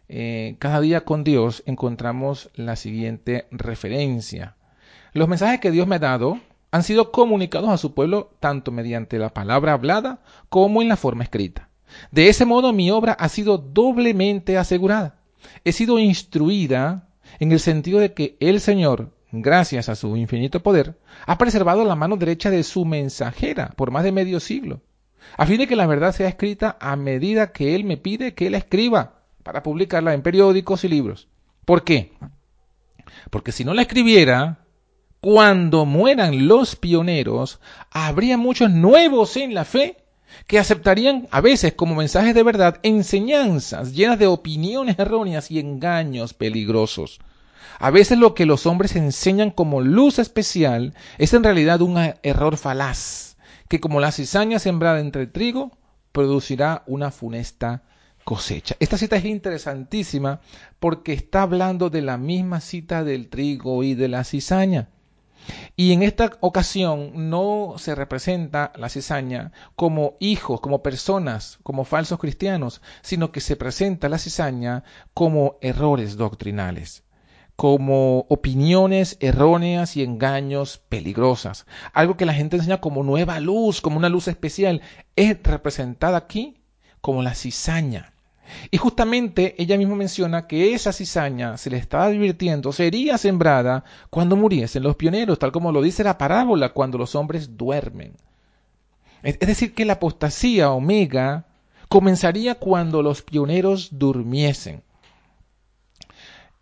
eh, 0.08 0.56
cada 0.58 0.80
día 0.80 1.04
con 1.04 1.24
Dios, 1.24 1.62
encontramos 1.66 2.50
la 2.54 2.76
siguiente 2.76 3.46
referencia. 3.50 4.56
Los 5.12 5.28
mensajes 5.28 5.60
que 5.60 5.70
Dios 5.70 5.86
me 5.86 5.96
ha 5.96 5.98
dado 5.98 6.38
han 6.70 6.82
sido 6.82 7.12
comunicados 7.12 7.70
a 7.70 7.76
su 7.76 7.92
pueblo 7.92 8.30
tanto 8.40 8.72
mediante 8.72 9.18
la 9.18 9.28
palabra 9.28 9.74
hablada 9.74 10.20
como 10.48 10.80
en 10.80 10.88
la 10.88 10.96
forma 10.96 11.24
escrita. 11.24 11.68
De 12.10 12.28
ese 12.28 12.46
modo 12.46 12.72
mi 12.72 12.90
obra 12.90 13.12
ha 13.12 13.28
sido 13.28 13.58
doblemente 13.58 14.56
asegurada. 14.56 15.16
He 15.64 15.72
sido 15.72 15.98
instruida 15.98 17.08
en 17.38 17.52
el 17.52 17.60
sentido 17.60 17.98
de 17.98 18.14
que 18.14 18.36
el 18.40 18.60
Señor, 18.60 19.10
gracias 19.32 19.88
a 19.88 19.96
su 19.96 20.16
infinito 20.16 20.62
poder, 20.62 20.98
ha 21.26 21.38
preservado 21.38 21.84
la 21.84 21.96
mano 21.96 22.16
derecha 22.16 22.50
de 22.50 22.62
su 22.62 22.84
mensajera 22.84 23.72
por 23.76 23.90
más 23.90 24.04
de 24.04 24.12
medio 24.12 24.38
siglo, 24.38 24.82
a 25.36 25.46
fin 25.46 25.58
de 25.58 25.66
que 25.66 25.76
la 25.76 25.86
verdad 25.86 26.14
sea 26.14 26.28
escrita 26.28 26.76
a 26.80 26.94
medida 26.96 27.52
que 27.52 27.74
Él 27.74 27.84
me 27.84 27.96
pide 27.96 28.34
que 28.34 28.50
la 28.50 28.58
escriba, 28.58 29.22
para 29.42 29.62
publicarla 29.62 30.14
en 30.14 30.22
periódicos 30.22 30.84
y 30.84 30.88
libros. 30.88 31.28
¿Por 31.64 31.82
qué? 31.82 32.12
Porque 33.30 33.52
si 33.52 33.64
no 33.64 33.74
la 33.74 33.82
escribiera, 33.82 34.58
cuando 35.20 35.86
mueran 35.86 36.46
los 36.46 36.76
pioneros, 36.76 37.60
habría 37.90 38.36
muchos 38.36 38.70
nuevos 38.70 39.36
en 39.36 39.54
la 39.54 39.64
fe 39.64 39.96
que 40.46 40.58
aceptarían 40.58 41.28
a 41.30 41.40
veces 41.40 41.74
como 41.74 41.94
mensajes 41.94 42.34
de 42.34 42.42
verdad 42.42 42.80
enseñanzas 42.82 43.94
llenas 43.94 44.18
de 44.18 44.26
opiniones 44.26 44.98
erróneas 44.98 45.50
y 45.50 45.58
engaños 45.58 46.34
peligrosos. 46.34 47.20
A 47.78 47.90
veces 47.90 48.18
lo 48.18 48.34
que 48.34 48.46
los 48.46 48.66
hombres 48.66 48.96
enseñan 48.96 49.50
como 49.50 49.80
luz 49.80 50.18
especial 50.18 50.94
es 51.18 51.34
en 51.34 51.44
realidad 51.44 51.80
un 51.80 51.96
error 52.22 52.56
falaz, 52.56 53.36
que 53.68 53.80
como 53.80 54.00
la 54.00 54.12
cizaña 54.12 54.58
sembrada 54.58 55.00
entre 55.00 55.22
el 55.22 55.32
trigo, 55.32 55.72
producirá 56.12 56.82
una 56.86 57.10
funesta 57.10 57.82
cosecha. 58.24 58.76
Esta 58.80 58.98
cita 58.98 59.16
es 59.16 59.24
interesantísima 59.24 60.40
porque 60.78 61.12
está 61.12 61.42
hablando 61.42 61.90
de 61.90 62.02
la 62.02 62.18
misma 62.18 62.60
cita 62.60 63.04
del 63.04 63.28
trigo 63.28 63.82
y 63.82 63.94
de 63.94 64.08
la 64.08 64.24
cizaña. 64.24 64.88
Y 65.74 65.92
en 65.92 66.02
esta 66.02 66.30
ocasión 66.40 67.30
no 67.30 67.74
se 67.76 67.94
representa 67.94 68.72
la 68.76 68.88
cizaña 68.88 69.50
como 69.74 70.16
hijos, 70.20 70.60
como 70.60 70.82
personas, 70.82 71.58
como 71.64 71.84
falsos 71.84 72.20
cristianos, 72.20 72.80
sino 73.02 73.32
que 73.32 73.40
se 73.40 73.56
presenta 73.56 74.08
la 74.08 74.18
cizaña 74.18 74.84
como 75.14 75.58
errores 75.60 76.16
doctrinales 76.16 77.02
como 77.62 78.26
opiniones 78.28 79.16
erróneas 79.20 79.96
y 79.96 80.02
engaños 80.02 80.82
peligrosas. 80.88 81.64
Algo 81.92 82.16
que 82.16 82.26
la 82.26 82.34
gente 82.34 82.56
enseña 82.56 82.80
como 82.80 83.04
nueva 83.04 83.38
luz, 83.38 83.80
como 83.80 83.98
una 83.98 84.08
luz 84.08 84.26
especial, 84.26 84.82
es 85.14 85.40
representada 85.44 86.18
aquí 86.18 86.56
como 87.00 87.22
la 87.22 87.36
cizaña. 87.36 88.14
Y 88.72 88.78
justamente 88.78 89.54
ella 89.62 89.78
misma 89.78 89.94
menciona 89.94 90.48
que 90.48 90.74
esa 90.74 90.92
cizaña 90.92 91.56
se 91.56 91.70
le 91.70 91.76
estaba 91.76 92.06
advirtiendo 92.06 92.72
sería 92.72 93.16
sembrada 93.16 93.84
cuando 94.10 94.34
muriesen 94.34 94.82
los 94.82 94.96
pioneros, 94.96 95.38
tal 95.38 95.52
como 95.52 95.70
lo 95.70 95.82
dice 95.82 96.02
la 96.02 96.18
parábola 96.18 96.70
cuando 96.70 96.98
los 96.98 97.14
hombres 97.14 97.56
duermen. 97.56 98.16
Es 99.22 99.38
decir, 99.38 99.72
que 99.72 99.84
la 99.84 99.92
apostasía 99.92 100.72
omega 100.72 101.46
comenzaría 101.88 102.56
cuando 102.56 103.02
los 103.02 103.22
pioneros 103.22 104.00
durmiesen. 104.00 104.82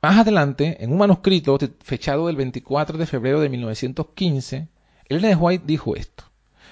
Más 0.03 0.19
adelante, 0.19 0.83
en 0.83 0.93
un 0.93 0.99
manuscrito 0.99 1.59
fechado 1.85 2.27
del 2.27 2.37
24 2.37 2.97
de 2.97 3.07
febrero 3.07 3.41
de 3.41 3.51
1915, 3.51 4.69
Elena 5.07 5.29
de 5.29 5.37
White 5.37 5.65
dijo 5.67 5.95
esto. 5.95 6.25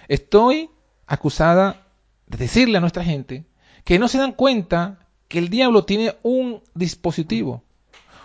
Estoy 0.09 0.71
acusada 1.07 1.87
de 2.27 2.39
decirle 2.39 2.79
a 2.79 2.81
nuestra 2.81 3.05
gente 3.05 3.45
que 3.85 3.99
no 3.99 4.09
se 4.09 4.19
dan 4.19 4.33
cuenta 4.33 5.07
que 5.29 5.39
el 5.39 5.51
diablo 5.51 5.85
tiene 5.85 6.17
un 6.23 6.63
dispositivo, 6.75 7.65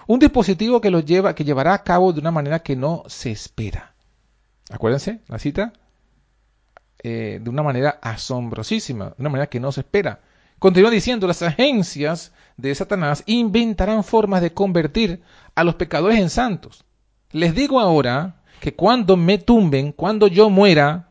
un 0.07 0.19
dispositivo 0.19 0.79
que 0.79 0.89
los 0.89 1.05
lleva, 1.05 1.36
que 1.36 1.43
llevará 1.43 1.74
a 1.74 1.83
cabo 1.83 2.13
de 2.13 2.22
una 2.22 2.31
manera 2.31 2.60
que 2.60 2.77
no 2.77 3.03
se 3.07 3.31
espera. 3.31 3.95
Acuérdense, 4.69 5.19
la 5.27 5.39
cita, 5.39 5.74
eh, 7.03 7.39
de 7.41 7.50
una 7.50 7.63
manera 7.63 8.00
asombrosísima, 8.01 9.10
de 9.10 9.15
una 9.19 9.29
manera 9.29 9.48
que 9.48 9.60
no 9.60 9.74
se 9.74 9.81
espera. 9.81 10.22
Continúa 10.63 10.91
diciendo, 10.91 11.27
las 11.27 11.41
agencias 11.41 12.32
de 12.55 12.74
Satanás 12.74 13.24
inventarán 13.25 14.05
formas 14.05 14.41
de 14.41 14.53
convertir 14.53 15.22
a 15.55 15.65
los 15.65 15.75
pecadores 15.75 16.17
en 16.17 16.29
santos. 16.29 16.86
Les 17.34 17.53
digo 17.53 17.82
ahora 17.82 18.43
que 18.62 18.74
cuando 18.74 19.17
me 19.17 19.39
tumben, 19.39 19.91
cuando 19.91 20.27
yo 20.27 20.50
muera, 20.50 21.10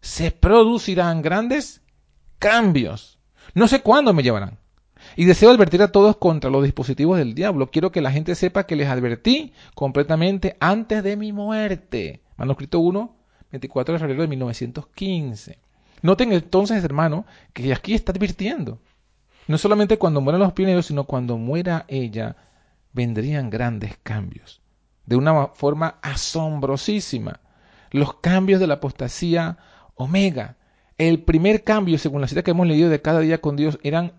se 0.00 0.30
producirán 0.30 1.20
grandes 1.20 1.82
cambios. 2.38 3.18
No 3.54 3.66
sé 3.66 3.80
cuándo 3.80 4.12
me 4.14 4.22
llevarán. 4.22 4.58
Y 5.16 5.24
deseo 5.24 5.50
advertir 5.50 5.82
a 5.82 5.90
todos 5.90 6.16
contra 6.16 6.48
los 6.48 6.62
dispositivos 6.62 7.18
del 7.18 7.34
diablo. 7.34 7.72
Quiero 7.72 7.90
que 7.90 8.02
la 8.02 8.12
gente 8.12 8.36
sepa 8.36 8.66
que 8.66 8.76
les 8.76 8.86
advertí 8.86 9.52
completamente 9.74 10.56
antes 10.60 11.02
de 11.02 11.16
mi 11.16 11.32
muerte. 11.32 12.22
Manuscrito 12.36 12.78
1, 12.78 13.16
24 13.50 13.94
de 13.94 13.98
febrero 13.98 14.22
de 14.22 14.28
1915. 14.28 15.58
Noten 16.02 16.32
entonces, 16.32 16.84
hermano, 16.84 17.26
que 17.52 17.72
aquí 17.72 17.94
está 17.94 18.12
advirtiendo. 18.12 18.78
No 19.48 19.58
solamente 19.58 19.98
cuando 19.98 20.20
mueran 20.20 20.40
los 20.40 20.52
pioneros, 20.52 20.86
sino 20.86 21.04
cuando 21.04 21.36
muera 21.36 21.84
ella, 21.88 22.36
vendrían 22.92 23.50
grandes 23.50 23.96
cambios. 24.02 24.60
De 25.06 25.16
una 25.16 25.48
forma 25.48 25.96
asombrosísima. 26.02 27.40
Los 27.90 28.14
cambios 28.14 28.60
de 28.60 28.66
la 28.66 28.74
apostasía 28.74 29.58
omega. 29.94 30.56
El 30.98 31.22
primer 31.22 31.64
cambio, 31.64 31.98
según 31.98 32.20
la 32.20 32.28
cita 32.28 32.42
que 32.42 32.52
hemos 32.52 32.66
leído 32.66 32.88
de 32.88 33.02
cada 33.02 33.20
día 33.20 33.40
con 33.40 33.56
Dios, 33.56 33.78
eran 33.82 34.12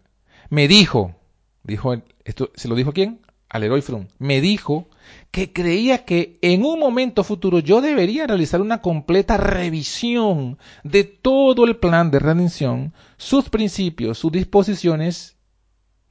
me 0.49 0.67
dijo, 0.67 1.15
dijo 1.63 1.95
esto, 2.25 2.51
¿se 2.55 2.67
lo 2.67 2.75
dijo 2.75 2.95
quién? 2.95 3.21
Al 3.51 3.65
héroe 3.65 3.83
Frum, 3.83 4.07
me 4.19 4.41
dijo 4.41 4.89
que 5.31 5.53
creía 5.53 6.07
que 6.07 6.39
en 6.41 6.65
un 6.65 6.81
momento 6.81 7.23
futuro 7.23 7.59
yo 7.59 7.83
debería 7.83 8.27
realizar 8.27 8.63
una 8.63 8.81
completa 8.81 9.37
revisión 9.37 10.57
de 10.85 11.05
todo 11.05 11.67
el 11.67 11.77
plan 11.77 12.11
de 12.11 12.19
redención, 12.19 12.95
sus 13.19 13.51
principios, 13.51 14.19
sus 14.19 14.33
disposiciones 14.33 15.37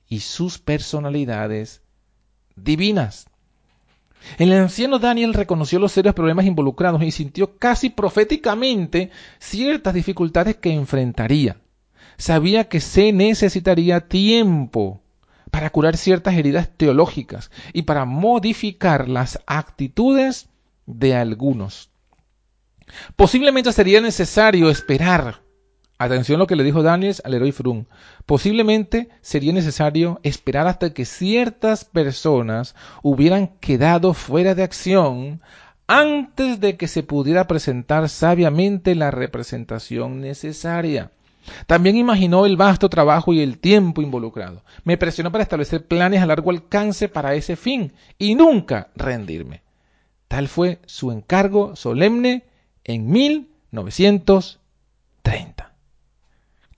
y 0.08 0.20
sus 0.20 0.60
personalidades 0.60 1.82
divinas. 2.56 3.26
El 4.38 4.52
anciano 4.54 5.00
Daniel 5.00 5.34
reconoció 5.34 5.80
los 5.80 5.92
serios 5.92 6.16
problemas 6.16 6.46
involucrados 6.46 7.04
y 7.04 7.12
sintió 7.12 7.58
casi 7.58 7.90
proféticamente 7.90 9.12
ciertas 9.40 9.94
dificultades 9.94 10.56
que 10.58 10.74
enfrentaría. 10.74 11.58
Sabía 12.18 12.68
que 12.68 12.80
se 12.80 13.12
necesitaría 13.12 14.08
tiempo 14.08 15.02
para 15.52 15.70
curar 15.70 15.96
ciertas 15.96 16.36
heridas 16.36 16.70
teológicas 16.76 17.52
y 17.72 17.84
para 17.84 18.06
modificar 18.06 19.08
las 19.08 19.40
actitudes 19.46 20.50
de 20.86 21.16
algunos. 21.16 21.92
Posiblemente 23.16 23.72
sería 23.72 24.02
necesario 24.02 24.70
esperar. 24.70 25.45
Atención 25.98 26.36
a 26.36 26.40
lo 26.40 26.48
que 26.48 26.58
le 26.58 26.66
dijo 26.66 26.84
Daniel 26.84 27.16
al 27.24 27.36
héroe 27.36 27.54
Frum. 27.54 27.86
Posiblemente 28.26 29.08
sería 29.22 29.54
necesario 29.54 30.20
esperar 30.24 30.68
hasta 30.68 30.94
que 30.94 31.06
ciertas 31.06 31.86
personas 31.86 32.76
hubieran 33.02 33.48
quedado 33.60 34.14
fuera 34.14 34.56
de 34.56 34.64
acción 34.64 35.42
antes 35.88 36.60
de 36.60 36.76
que 36.76 36.90
se 36.90 37.04
pudiera 37.04 37.48
presentar 37.48 38.10
sabiamente 38.10 38.94
la 38.94 39.10
representación 39.10 40.20
necesaria. 40.20 41.12
También 41.66 41.96
imaginó 41.96 42.46
el 42.46 42.58
vasto 42.58 42.90
trabajo 42.90 43.32
y 43.32 43.40
el 43.40 43.60
tiempo 43.60 44.02
involucrado. 44.02 44.64
Me 44.84 44.98
presionó 44.98 45.32
para 45.32 45.44
establecer 45.44 45.86
planes 45.86 46.22
a 46.22 46.26
largo 46.26 46.50
alcance 46.50 47.08
para 47.08 47.36
ese 47.36 47.56
fin 47.56 47.94
y 48.18 48.36
nunca 48.36 48.90
rendirme. 48.96 49.62
Tal 50.28 50.50
fue 50.50 50.80
su 50.88 51.12
encargo 51.12 51.76
solemne 51.78 52.44
en 52.84 53.10
1930. 53.10 54.65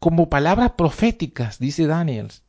Como 0.08 0.30
palabras 0.30 0.72
proféticas, 0.78 1.60
dice 1.60 1.86
Daniels, 1.86 2.42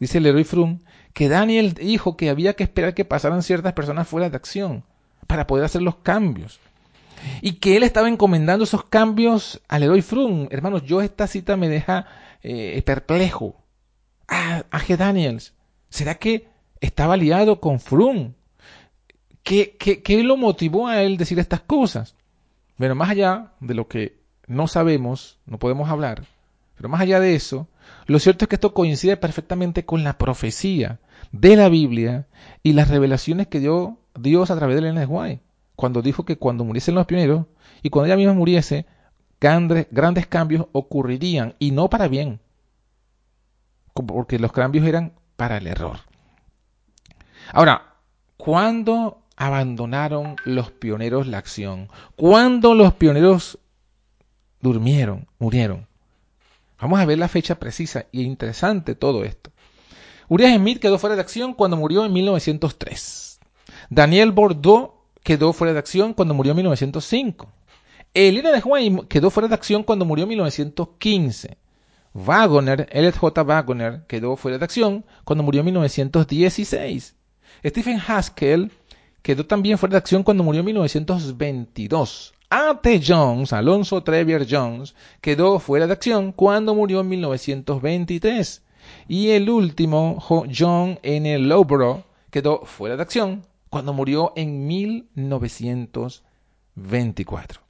dice 0.00 0.20
Leroy 0.20 0.44
Frum, 0.44 0.80
que 1.14 1.30
Daniel 1.30 1.72
dijo 1.72 2.14
que 2.14 2.28
había 2.28 2.52
que 2.52 2.62
esperar 2.62 2.92
que 2.92 3.06
pasaran 3.06 3.42
ciertas 3.42 3.72
personas 3.72 4.06
fuera 4.06 4.28
de 4.28 4.36
acción 4.36 4.84
para 5.26 5.46
poder 5.46 5.64
hacer 5.64 5.80
los 5.80 5.96
cambios. 5.96 6.60
Y 7.40 7.52
que 7.52 7.78
él 7.78 7.84
estaba 7.84 8.10
encomendando 8.10 8.64
esos 8.64 8.84
cambios 8.84 9.62
al 9.66 9.80
Leroy 9.80 10.02
Frum. 10.02 10.46
Hermanos, 10.50 10.82
yo 10.82 11.00
esta 11.00 11.26
cita 11.26 11.56
me 11.56 11.70
deja 11.70 12.06
eh, 12.42 12.82
perplejo. 12.84 13.56
Ah, 14.28 14.64
a 14.70 14.78
G. 14.78 14.98
Daniels, 14.98 15.54
¿será 15.88 16.16
que 16.16 16.48
estaba 16.82 17.16
liado 17.16 17.60
con 17.60 17.80
Frum? 17.80 18.34
¿Qué, 19.42 19.74
qué, 19.78 20.02
¿Qué 20.02 20.22
lo 20.22 20.36
motivó 20.36 20.86
a 20.86 21.00
él 21.00 21.16
decir 21.16 21.38
estas 21.38 21.62
cosas? 21.62 22.14
Bueno, 22.76 22.94
más 22.94 23.08
allá 23.08 23.54
de 23.60 23.72
lo 23.72 23.88
que 23.88 24.18
no 24.46 24.68
sabemos, 24.68 25.38
no 25.46 25.58
podemos 25.58 25.88
hablar, 25.88 26.26
pero 26.76 26.88
más 26.88 27.00
allá 27.00 27.20
de 27.20 27.34
eso, 27.34 27.68
lo 28.06 28.18
cierto 28.18 28.44
es 28.44 28.48
que 28.48 28.56
esto 28.56 28.74
coincide 28.74 29.16
perfectamente 29.16 29.84
con 29.84 30.04
la 30.04 30.18
profecía 30.18 31.00
de 31.32 31.56
la 31.56 31.68
Biblia 31.68 32.26
y 32.62 32.72
las 32.72 32.88
revelaciones 32.88 33.46
que 33.46 33.60
dio 33.60 33.98
Dios 34.18 34.50
a 34.50 34.56
través 34.56 34.76
de 34.76 34.88
Elena 34.88 35.06
White, 35.06 35.42
cuando 35.76 36.02
dijo 36.02 36.24
que 36.24 36.36
cuando 36.36 36.64
muriesen 36.64 36.94
los 36.94 37.06
pioneros 37.06 37.46
y 37.82 37.90
cuando 37.90 38.06
ella 38.06 38.16
misma 38.16 38.34
muriese, 38.34 38.86
grandes, 39.40 39.86
grandes 39.90 40.26
cambios 40.26 40.66
ocurrirían 40.72 41.54
y 41.58 41.70
no 41.70 41.88
para 41.90 42.08
bien, 42.08 42.40
porque 43.92 44.38
los 44.38 44.52
cambios 44.52 44.86
eran 44.86 45.12
para 45.36 45.58
el 45.58 45.66
error. 45.66 45.98
Ahora, 47.52 47.94
¿cuándo 48.36 49.22
abandonaron 49.36 50.36
los 50.44 50.70
pioneros 50.70 51.26
la 51.26 51.38
acción? 51.38 51.88
¿Cuándo 52.16 52.74
los 52.74 52.94
pioneros 52.94 53.58
durmieron, 54.60 55.26
murieron? 55.38 55.86
Vamos 56.84 57.00
a 57.00 57.06
ver 57.06 57.16
la 57.16 57.28
fecha 57.28 57.58
precisa 57.58 58.04
y 58.12 58.24
interesante 58.24 58.94
todo 58.94 59.24
esto. 59.24 59.50
Uriah 60.28 60.54
Smith 60.54 60.80
quedó 60.80 60.98
fuera 60.98 61.16
de 61.16 61.22
acción 61.22 61.54
cuando 61.54 61.78
murió 61.78 62.04
en 62.04 62.12
1903. 62.12 63.40
Daniel 63.88 64.32
Bordeaux 64.32 64.92
quedó 65.22 65.54
fuera 65.54 65.72
de 65.72 65.78
acción 65.78 66.12
cuando 66.12 66.34
murió 66.34 66.50
en 66.50 66.56
1905. 66.56 67.50
Elena 68.12 68.52
de 68.52 68.60
Juan 68.60 69.06
quedó 69.08 69.30
fuera 69.30 69.48
de 69.48 69.54
acción 69.54 69.82
cuando 69.82 70.04
murió 70.04 70.24
en 70.24 70.28
1915. 70.28 71.56
Wagner, 72.12 72.86
Elliot 72.92 73.16
J. 73.16 73.42
Wagner, 73.42 74.04
quedó 74.06 74.36
fuera 74.36 74.58
de 74.58 74.64
acción 74.66 75.06
cuando 75.24 75.42
murió 75.42 75.60
en 75.60 75.64
1916. 75.64 77.16
Stephen 77.64 77.98
Haskell 78.06 78.70
quedó 79.22 79.46
también 79.46 79.78
fuera 79.78 79.92
de 79.92 79.98
acción 80.00 80.22
cuando 80.22 80.44
murió 80.44 80.60
en 80.60 80.66
1922. 80.66 82.34
A.T. 82.56 83.02
Jones, 83.04 83.52
Alonso 83.52 84.04
Trevier 84.04 84.46
Jones, 84.48 84.94
quedó 85.20 85.58
fuera 85.58 85.88
de 85.88 85.92
acción 85.92 86.30
cuando 86.30 86.72
murió 86.72 87.00
en 87.00 87.08
1923. 87.08 88.62
Y 89.08 89.30
el 89.30 89.50
último, 89.50 90.22
John 90.56 91.00
N. 91.02 91.36
Lowborough, 91.40 92.04
quedó 92.30 92.64
fuera 92.64 92.94
de 92.94 93.02
acción 93.02 93.44
cuando 93.70 93.92
murió 93.92 94.32
en 94.36 94.68
1924. 94.68 97.60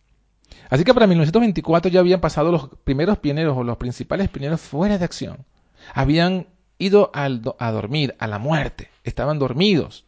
Así 0.69 0.85
que 0.85 0.93
para 0.93 1.07
1924 1.07 1.91
ya 1.91 2.01
habían 2.01 2.21
pasado 2.21 2.53
los 2.53 2.69
primeros 2.85 3.17
pioneros 3.17 3.57
o 3.57 3.65
los 3.65 3.79
principales 3.79 4.29
pioneros 4.29 4.61
fuera 4.61 4.99
de 4.99 5.05
acción. 5.07 5.47
Habían 5.95 6.47
ido 6.77 7.11
a 7.15 7.31
dormir, 7.71 8.15
a 8.19 8.27
la 8.27 8.39
muerte, 8.39 8.91
estaban 9.03 9.39
dormidos 9.39 10.05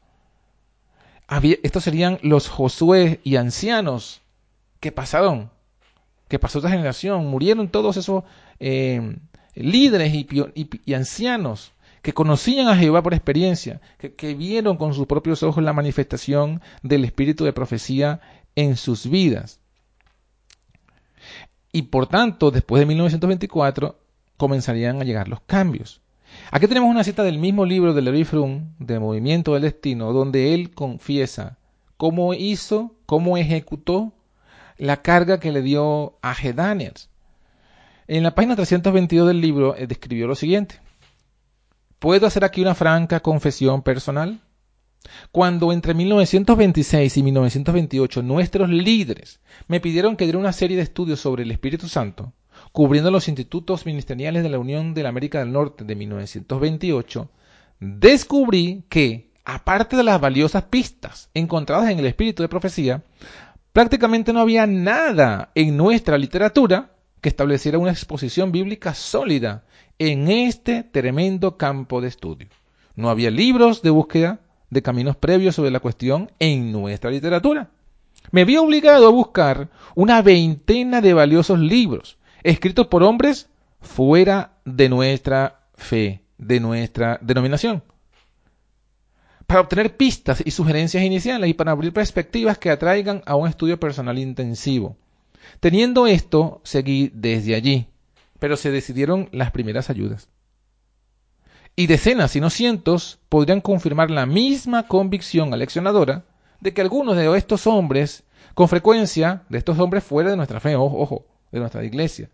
estos 1.62 1.83
serían 1.83 2.18
los 2.22 2.48
Josué 2.48 3.20
y 3.24 3.37
ancianos 3.37 4.22
que 4.87 4.92
pasaron, 4.92 5.51
que 6.29 6.38
pasó 6.38 6.61
otra 6.61 6.70
generación, 6.70 7.27
murieron 7.27 7.66
todos 7.66 7.96
esos 7.96 8.22
eh, 8.61 9.16
líderes 9.57 10.14
y, 10.14 10.94
ancianos 10.94 11.72
que 12.03 12.14
conocían 12.14 12.68
a 12.68 12.77
Jehová 12.77 13.03
por 13.03 13.12
experiencia, 13.12 13.81
que, 13.99 14.35
vieron 14.37 14.77
con 14.77 14.94
sus 14.94 15.09
propios 15.09 15.42
ojos 15.42 15.64
la 15.64 15.72
manifestación 15.72 16.61
del 16.85 17.05
espíritu 17.05 17.44
de 17.44 17.53
profecía 17.53 18.20
en 18.55 18.77
sus 18.77 19.11
vidas. 19.11 19.59
Y 21.72 21.83
por 21.83 22.07
tanto, 22.07 22.53
después 22.53 22.79
de 22.79 22.87
1924, 22.87 23.99
comenzarían 24.37 25.01
a 25.01 25.05
llegar 25.05 25.27
los 25.27 25.40
cambios. 25.40 26.01
Aquí 26.53 26.68
tenemos 26.68 26.88
una 26.88 27.03
cita 27.03 27.25
del 27.25 27.40
mismo 27.40 27.64
libro 27.64 27.92
de 27.92 28.03
Leroy 28.03 28.22
Frum, 28.22 28.66
de 28.79 29.01
Movimiento 29.01 29.55
del 29.55 29.62
Destino, 29.62 30.12
donde 30.12 30.55
él 30.55 30.70
confiesa 30.70 31.59
cómo 31.96 32.35
hizo, 32.35 32.94
cómo 33.07 33.37
ejecutó 33.37 34.12
la 34.79 35.03
carga 35.03 35.41
que 35.41 35.53
le 35.53 35.62
dio 35.62 36.19
a 36.23 36.35
G. 36.35 37.09
En 38.09 38.23
la 38.23 38.35
página 38.35 38.57
322 38.57 39.27
del 39.27 39.41
libro 39.41 39.77
eh, 39.77 39.87
describió 39.87 40.27
lo 40.27 40.35
siguiente. 40.35 40.81
¿Puedo 41.99 42.27
hacer 42.27 42.45
aquí 42.45 42.61
una 42.61 42.75
franca 42.75 43.21
confesión 43.21 43.83
personal? 43.83 44.41
Cuando 45.33 45.73
entre 45.73 45.95
1926 45.95 47.17
y 47.17 47.23
1928 47.23 48.23
nuestros 48.23 48.69
líderes 48.69 49.41
me 49.69 49.81
pidieron 49.81 50.17
que 50.17 50.25
diera 50.25 50.39
una 50.39 50.53
serie 50.53 50.77
de 50.77 50.83
estudios 50.83 51.21
sobre 51.21 51.45
el 51.45 51.51
Espíritu 51.51 51.89
Santo, 51.89 52.33
cubriendo 52.73 53.11
los 53.11 53.29
institutos 53.29 53.87
ministeriales 53.87 54.43
de 54.43 54.49
la 54.49 54.59
Unión 54.59 54.95
de 54.95 55.03
la 55.03 55.09
América 55.09 55.39
del 55.39 55.53
Norte 55.53 55.85
de 55.85 55.95
1928, 55.95 57.31
descubrí 57.81 58.85
que, 58.89 59.31
aparte 59.45 59.97
de 59.97 60.03
las 60.03 60.21
valiosas 60.21 60.65
pistas 60.65 61.31
encontradas 61.35 61.91
en 61.91 61.99
el 61.99 62.07
espíritu 62.07 62.43
de 62.43 62.49
profecía, 62.49 63.05
prácticamente 63.77 64.33
no 64.33 64.41
había 64.41 64.67
nada 64.67 65.51
en 65.55 65.77
nuestra 65.77 66.17
literatura 66.17 66.93
que 67.21 67.29
estableciera 67.29 67.77
una 67.77 67.91
exposición 67.91 68.51
bíblica 68.51 68.95
sólida 68.95 69.65
en 69.99 70.31
este 70.31 70.83
tremendo 70.83 71.59
campo 71.59 72.01
de 72.01 72.09
estudio. 72.09 72.49
No 72.95 73.11
había 73.11 73.31
libros 73.31 73.83
de 73.83 73.91
búsqueda 73.91 74.41
de 74.71 74.81
caminos 74.81 75.17
previos 75.17 75.57
sobre 75.57 75.71
la 75.71 75.81
cuestión 75.81 76.33
en 76.39 76.73
nuestra 76.73 77.11
literatura. 77.11 77.69
Me 78.31 78.47
vi 78.47 78.57
obligado 78.57 79.09
a 79.09 79.11
buscar 79.11 79.69
una 79.95 80.23
veintena 80.23 81.03
de 81.03 81.12
valiosos 81.12 81.59
libros, 81.59 82.17
escritos 82.45 82.87
por 82.87 83.03
hombres 83.03 83.51
fuera 83.83 84.53
de 84.65 84.89
nuestra 84.89 85.67
fe, 85.75 86.23
de 86.39 86.61
nuestra 86.61 87.19
denominación, 87.21 87.83
para 89.46 89.61
obtener 89.61 89.96
pistas 89.96 90.42
y 90.44 90.50
sugerencias 90.50 91.02
iniciales 91.02 91.48
y 91.48 91.54
para 91.54 91.72
abrir 91.72 91.92
perspectivas 91.92 92.59
que 92.59 92.70
atraigan 92.70 93.22
a 93.26 93.37
un 93.37 93.48
estudio 93.48 93.78
personal 93.78 94.18
intensivo. 94.18 94.96
Teniendo 95.61 96.06
esto, 96.06 96.61
seguí 96.64 97.11
desde 97.14 97.54
allí, 97.54 97.87
pero 98.38 98.56
se 98.56 98.70
decidieron 98.70 99.28
las 99.32 99.52
primeras 99.52 99.88
ayudas. 99.90 100.28
Y 101.76 101.87
decenas, 101.87 102.32
si 102.32 102.40
no 102.40 102.50
cientos, 102.50 103.18
podrían 103.28 103.61
confirmar 103.61 104.11
la 104.11 104.26
misma 104.26 104.88
convicción 104.88 105.52
aleccionadora 105.52 106.24
de 106.61 106.72
que 106.72 106.80
algunos 106.80 107.16
de 107.16 107.37
estos 107.37 107.66
hombres, 107.66 108.24
con 108.54 108.68
frecuencia, 108.68 109.42
de 109.48 109.59
estos 109.59 109.78
hombres 109.78 110.02
fuera 110.02 110.30
de 110.30 110.37
nuestra 110.37 110.59
fe, 110.59 110.74
ojo, 110.74 110.98
ojo, 110.98 111.26
de 111.52 111.61
nuestra 111.61 111.85
iglesia. 111.85 112.30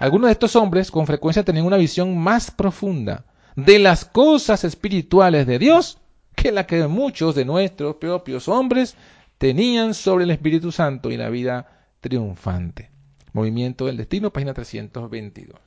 Algunos 0.00 0.28
de 0.28 0.32
estos 0.32 0.56
hombres 0.56 0.90
con 0.90 1.06
frecuencia 1.06 1.44
tenían 1.44 1.66
una 1.66 1.76
visión 1.76 2.18
más 2.18 2.50
profunda 2.50 3.24
de 3.54 3.78
las 3.78 4.04
cosas 4.04 4.64
espirituales 4.64 5.46
de 5.46 5.58
Dios 5.58 5.98
que 6.46 6.52
la 6.52 6.64
que 6.64 6.86
muchos 6.86 7.34
de 7.34 7.44
nuestros 7.44 7.96
propios 7.96 8.46
hombres 8.46 8.94
tenían 9.36 9.94
sobre 9.94 10.22
el 10.22 10.30
Espíritu 10.30 10.70
Santo 10.70 11.10
y 11.10 11.16
la 11.16 11.28
vida 11.28 11.88
triunfante. 12.00 12.92
Movimiento 13.32 13.86
del 13.86 13.96
Destino, 13.96 14.32
página 14.32 14.54
322. 14.54 15.58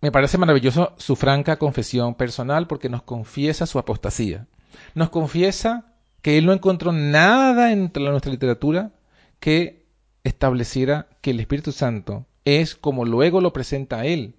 Me 0.00 0.12
parece 0.12 0.38
maravilloso 0.38 0.94
su 0.98 1.16
franca 1.16 1.56
confesión 1.56 2.14
personal 2.14 2.68
porque 2.68 2.88
nos 2.88 3.02
confiesa 3.02 3.66
su 3.66 3.80
apostasía. 3.80 4.46
nos 4.94 5.10
confiesa 5.10 5.92
que 6.22 6.38
él 6.38 6.46
no 6.46 6.52
encontró 6.52 6.92
nada 6.92 7.72
entre 7.72 8.04
nuestra 8.04 8.30
literatura 8.30 8.92
que 9.40 9.84
estableciera 10.22 11.08
que 11.22 11.32
el 11.32 11.40
Espíritu 11.40 11.72
Santo 11.72 12.24
es 12.44 12.76
como 12.76 13.04
luego 13.04 13.40
lo 13.40 13.52
presenta 13.52 13.98
a 13.98 14.06
él. 14.06 14.36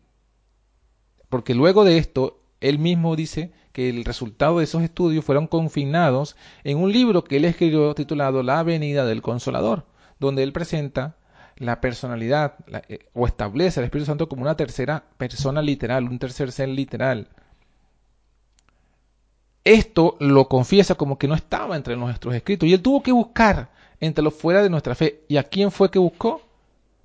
Porque 1.27 1.53
luego 1.53 1.83
de 1.83 1.97
esto, 1.97 2.39
él 2.61 2.79
mismo 2.79 3.17
dice 3.17 3.51
que 3.77 3.89
el 3.89 4.05
resultado 4.05 4.57
de 4.57 4.63
esos 4.63 4.81
estudios 4.81 5.23
fueron 5.23 5.45
confinados 5.45 6.35
en 6.63 6.79
un 6.79 6.91
libro 6.91 7.23
que 7.23 7.37
él 7.37 7.45
escribió 7.45 7.93
titulado 7.93 8.41
La 8.41 8.57
Avenida 8.57 9.05
del 9.05 9.21
Consolador, 9.21 9.85
donde 10.19 10.41
él 10.41 10.51
presenta 10.51 11.15
la 11.57 11.79
personalidad 11.79 12.55
eh, 12.89 13.05
o 13.13 13.27
establece 13.27 13.79
al 13.79 13.83
Espíritu 13.83 14.07
Santo 14.07 14.27
como 14.27 14.41
una 14.41 14.57
tercera 14.57 15.03
persona 15.19 15.61
literal, 15.61 16.05
un 16.05 16.17
tercer 16.17 16.51
ser 16.51 16.69
literal. 16.69 17.27
Esto 19.63 20.17
lo 20.19 20.47
confiesa 20.47 20.95
como 20.95 21.19
que 21.19 21.27
no 21.27 21.35
estaba 21.35 21.75
entre 21.75 21.95
nuestros 21.95 22.33
escritos 22.33 22.67
y 22.67 22.73
él 22.73 22.81
tuvo 22.81 23.03
que 23.03 23.11
buscar 23.11 23.69
entre 23.99 24.23
los 24.23 24.33
fuera 24.33 24.63
de 24.63 24.71
nuestra 24.71 24.95
fe. 24.95 25.21
¿Y 25.27 25.37
a 25.37 25.43
quién 25.43 25.69
fue 25.69 25.91
que 25.91 25.99
buscó? 25.99 26.41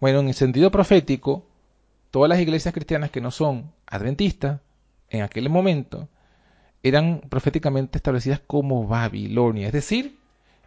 Bueno, 0.00 0.20
en 0.20 0.28
el 0.28 0.34
sentido 0.34 0.70
profético, 0.70 1.44
todas 2.10 2.30
las 2.30 2.40
iglesias 2.40 2.72
cristianas 2.72 3.10
que 3.10 3.20
no 3.20 3.30
son 3.30 3.70
adventistas, 3.84 4.62
en 5.10 5.20
aquel 5.20 5.50
momento, 5.50 6.08
eran 6.82 7.22
proféticamente 7.28 7.98
establecidas 7.98 8.40
como 8.46 8.86
Babilonia. 8.86 9.68
Es 9.68 9.72
decir, 9.72 10.16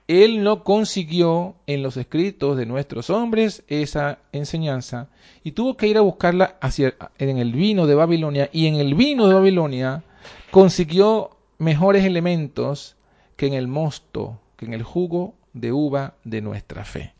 él 0.08 0.44
no 0.44 0.64
consiguió 0.64 1.56
en 1.66 1.82
los 1.82 1.98
escritos 1.98 2.58
de 2.58 2.66
nuestros 2.66 3.10
hombres 3.10 3.64
esa 3.68 4.20
enseñanza 4.32 5.10
y 5.44 5.54
tuvo 5.54 5.78
que 5.78 5.88
ir 5.88 5.98
a 5.98 6.02
buscarla 6.02 6.58
hacia, 6.62 6.96
en 7.18 7.38
el 7.38 7.54
vino 7.54 7.88
de 7.88 7.96
Babilonia 7.96 8.50
y 8.54 8.68
en 8.68 8.76
el 8.76 8.94
vino 8.94 9.28
de 9.28 9.34
Babilonia 9.34 10.04
consiguió 10.52 11.32
mejores 11.58 12.06
elementos 12.06 12.96
que 13.36 13.48
en 13.48 13.54
el 13.54 13.68
mosto, 13.68 14.40
que 14.58 14.66
en 14.66 14.74
el 14.74 14.84
jugo 14.84 15.34
de 15.54 15.72
uva 15.72 16.14
de 16.24 16.42
nuestra 16.42 16.86
fe. 16.86 17.14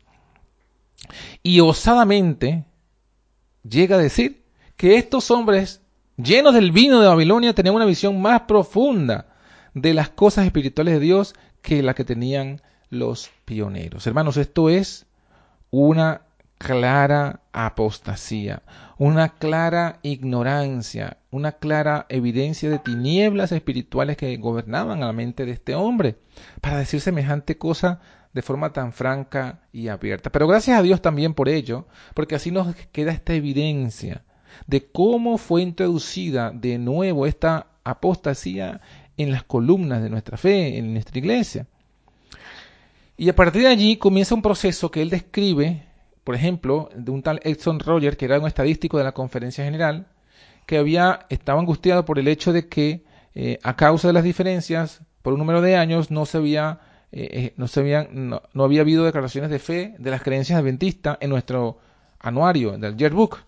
Y 1.42 1.60
osadamente 1.60 2.64
llega 3.68 3.96
a 3.96 4.00
decir 4.00 4.42
que 4.76 4.96
estos 4.96 5.30
hombres 5.30 5.82
llenos 6.16 6.54
del 6.54 6.72
vino 6.72 7.00
de 7.00 7.08
Babilonia 7.08 7.54
tenían 7.54 7.74
una 7.74 7.84
visión 7.84 8.20
más 8.20 8.42
profunda 8.42 9.26
de 9.74 9.94
las 9.94 10.08
cosas 10.08 10.46
espirituales 10.46 10.94
de 10.94 11.00
Dios 11.00 11.34
que 11.62 11.82
la 11.82 11.94
que 11.94 12.04
tenían 12.04 12.62
los 12.88 13.30
pioneros. 13.44 14.06
Hermanos, 14.06 14.36
esto 14.36 14.70
es 14.70 15.06
una 15.70 16.22
clara 16.58 17.40
apostasía, 17.52 18.62
una 18.96 19.30
clara 19.34 19.98
ignorancia, 20.02 21.18
una 21.30 21.52
clara 21.52 22.06
evidencia 22.08 22.70
de 22.70 22.78
tinieblas 22.78 23.52
espirituales 23.52 24.16
que 24.16 24.36
gobernaban 24.38 25.02
a 25.02 25.06
la 25.06 25.12
mente 25.12 25.44
de 25.44 25.52
este 25.52 25.74
hombre 25.74 26.16
para 26.60 26.78
decir 26.78 27.00
semejante 27.00 27.58
cosa 27.58 28.00
de 28.32 28.42
forma 28.42 28.72
tan 28.72 28.92
franca 28.92 29.60
y 29.72 29.88
abierta. 29.88 30.30
Pero 30.30 30.46
gracias 30.46 30.78
a 30.78 30.82
Dios 30.82 31.02
también 31.02 31.34
por 31.34 31.48
ello, 31.48 31.86
porque 32.14 32.34
así 32.34 32.50
nos 32.50 32.74
queda 32.92 33.12
esta 33.12 33.34
evidencia 33.34 34.24
de 34.66 34.86
cómo 34.86 35.38
fue 35.38 35.62
introducida 35.62 36.50
de 36.50 36.78
nuevo 36.78 37.26
esta 37.26 37.66
apostasía 37.84 38.80
en 39.16 39.30
las 39.30 39.44
columnas 39.44 40.02
de 40.02 40.10
nuestra 40.10 40.36
fe, 40.36 40.78
en 40.78 40.92
nuestra 40.92 41.18
iglesia. 41.18 41.66
Y 43.16 43.28
a 43.28 43.36
partir 43.36 43.62
de 43.62 43.68
allí 43.68 43.96
comienza 43.96 44.34
un 44.34 44.42
proceso 44.42 44.90
que 44.90 45.00
él 45.00 45.10
describe, 45.10 45.84
por 46.22 46.34
ejemplo, 46.34 46.90
de 46.94 47.10
un 47.10 47.22
tal 47.22 47.40
Edson 47.44 47.80
Roger, 47.80 48.16
que 48.16 48.26
era 48.26 48.38
un 48.38 48.46
estadístico 48.46 48.98
de 48.98 49.04
la 49.04 49.12
Conferencia 49.12 49.64
General, 49.64 50.06
que 50.66 50.76
había 50.76 51.26
estaba 51.30 51.60
angustiado 51.60 52.04
por 52.04 52.18
el 52.18 52.28
hecho 52.28 52.52
de 52.52 52.68
que 52.68 53.04
eh, 53.34 53.58
a 53.62 53.76
causa 53.76 54.08
de 54.08 54.14
las 54.14 54.24
diferencias 54.24 55.00
por 55.22 55.32
un 55.32 55.38
número 55.38 55.62
de 55.62 55.76
años 55.76 56.10
no 56.10 56.26
se 56.26 56.38
había 56.38 56.80
eh, 57.12 57.54
eh, 57.54 57.54
no 57.56 58.40
no, 58.52 58.64
había 58.64 58.80
habido 58.80 59.04
declaraciones 59.04 59.50
de 59.50 59.58
fe 59.58 59.94
de 59.98 60.10
las 60.10 60.22
creencias 60.22 60.58
adventistas 60.58 61.18
en 61.20 61.30
nuestro 61.30 61.78
anuario 62.18 62.76
del 62.76 62.96
Yearbook 62.96 63.38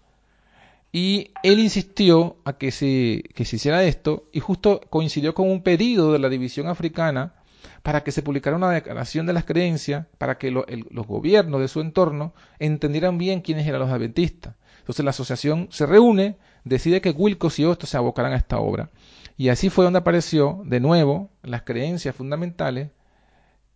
y 0.92 1.32
él 1.42 1.58
insistió 1.58 2.38
a 2.44 2.54
que 2.54 2.70
se, 2.70 3.24
que 3.34 3.44
se 3.44 3.56
hiciera 3.56 3.84
esto 3.84 4.28
y 4.32 4.40
justo 4.40 4.80
coincidió 4.88 5.34
con 5.34 5.50
un 5.50 5.62
pedido 5.62 6.12
de 6.12 6.18
la 6.18 6.28
división 6.28 6.66
africana 6.66 7.34
para 7.82 8.02
que 8.02 8.12
se 8.12 8.22
publicara 8.22 8.56
una 8.56 8.70
declaración 8.70 9.26
de 9.26 9.32
las 9.32 9.44
creencias, 9.44 10.06
para 10.18 10.38
que 10.38 10.50
los 10.50 11.06
gobiernos 11.06 11.60
de 11.60 11.68
su 11.68 11.80
entorno 11.80 12.34
entendieran 12.58 13.18
bien 13.18 13.40
quiénes 13.40 13.66
eran 13.66 13.80
los 13.80 13.90
adventistas. 13.90 14.56
Entonces 14.80 15.04
la 15.04 15.10
asociación 15.10 15.68
se 15.70 15.86
reúne, 15.86 16.38
decide 16.64 17.00
que 17.00 17.10
Wilcox 17.10 17.58
y 17.58 17.64
otros 17.64 17.90
se 17.90 17.96
abocarán 17.96 18.32
a 18.32 18.36
esta 18.36 18.58
obra. 18.58 18.90
Y 19.36 19.50
así 19.50 19.70
fue 19.70 19.84
donde 19.84 20.00
apareció 20.00 20.62
de 20.64 20.80
nuevo 20.80 21.30
las 21.42 21.62
creencias 21.62 22.14
fundamentales 22.14 22.90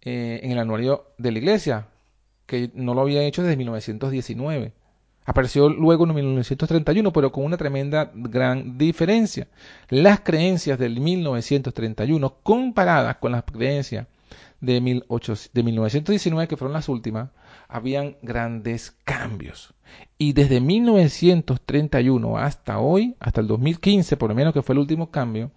eh, 0.01 0.41
en 0.43 0.51
el 0.51 0.59
anuario 0.59 1.13
de 1.19 1.33
la 1.33 1.39
iglesia, 1.39 1.89
que 2.47 2.71
no 2.75 2.95
lo 2.95 3.03
había 3.03 3.23
hecho 3.23 3.43
desde 3.43 3.57
1919. 3.57 4.73
Apareció 5.25 5.69
luego 5.69 6.05
en 6.07 6.15
1931, 6.15 7.13
pero 7.13 7.31
con 7.31 7.45
una 7.45 7.57
tremenda 7.57 8.11
gran 8.15 8.77
diferencia. 8.77 9.47
Las 9.89 10.21
creencias 10.21 10.79
del 10.79 10.99
1931 11.01 12.37
comparadas 12.43 13.17
con 13.17 13.33
las 13.33 13.45
creencias 13.45 14.07
de, 14.61 14.81
1919, 14.81 16.49
que 16.49 16.57
fueron 16.57 16.73
las 16.73 16.89
últimas, 16.89 17.31
habían 17.69 18.17
grandes 18.23 18.97
cambios. 19.05 19.75
Y 20.19 20.33
desde 20.33 20.61
1931 20.61 22.39
hasta 22.39 22.79
hoy, 22.79 23.17
hasta 23.21 23.41
el 23.41 23.47
2015, 23.47 24.17
por 24.17 24.31
lo 24.31 24.35
menos 24.35 24.55
que 24.55 24.63
fue 24.63 24.75
el 24.75 24.81
último 24.81 25.11
cambio, 25.11 25.51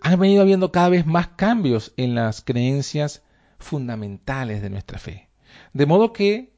han 0.00 0.18
venido 0.18 0.42
habiendo 0.42 0.72
cada 0.72 0.88
vez 0.88 1.06
más 1.06 1.28
cambios 1.28 1.92
en 1.96 2.14
las 2.14 2.42
creencias 2.42 3.22
fundamentales 3.58 4.60
de 4.60 4.70
nuestra 4.70 4.98
fe. 4.98 5.28
De 5.72 5.86
modo 5.86 6.12
que 6.12 6.51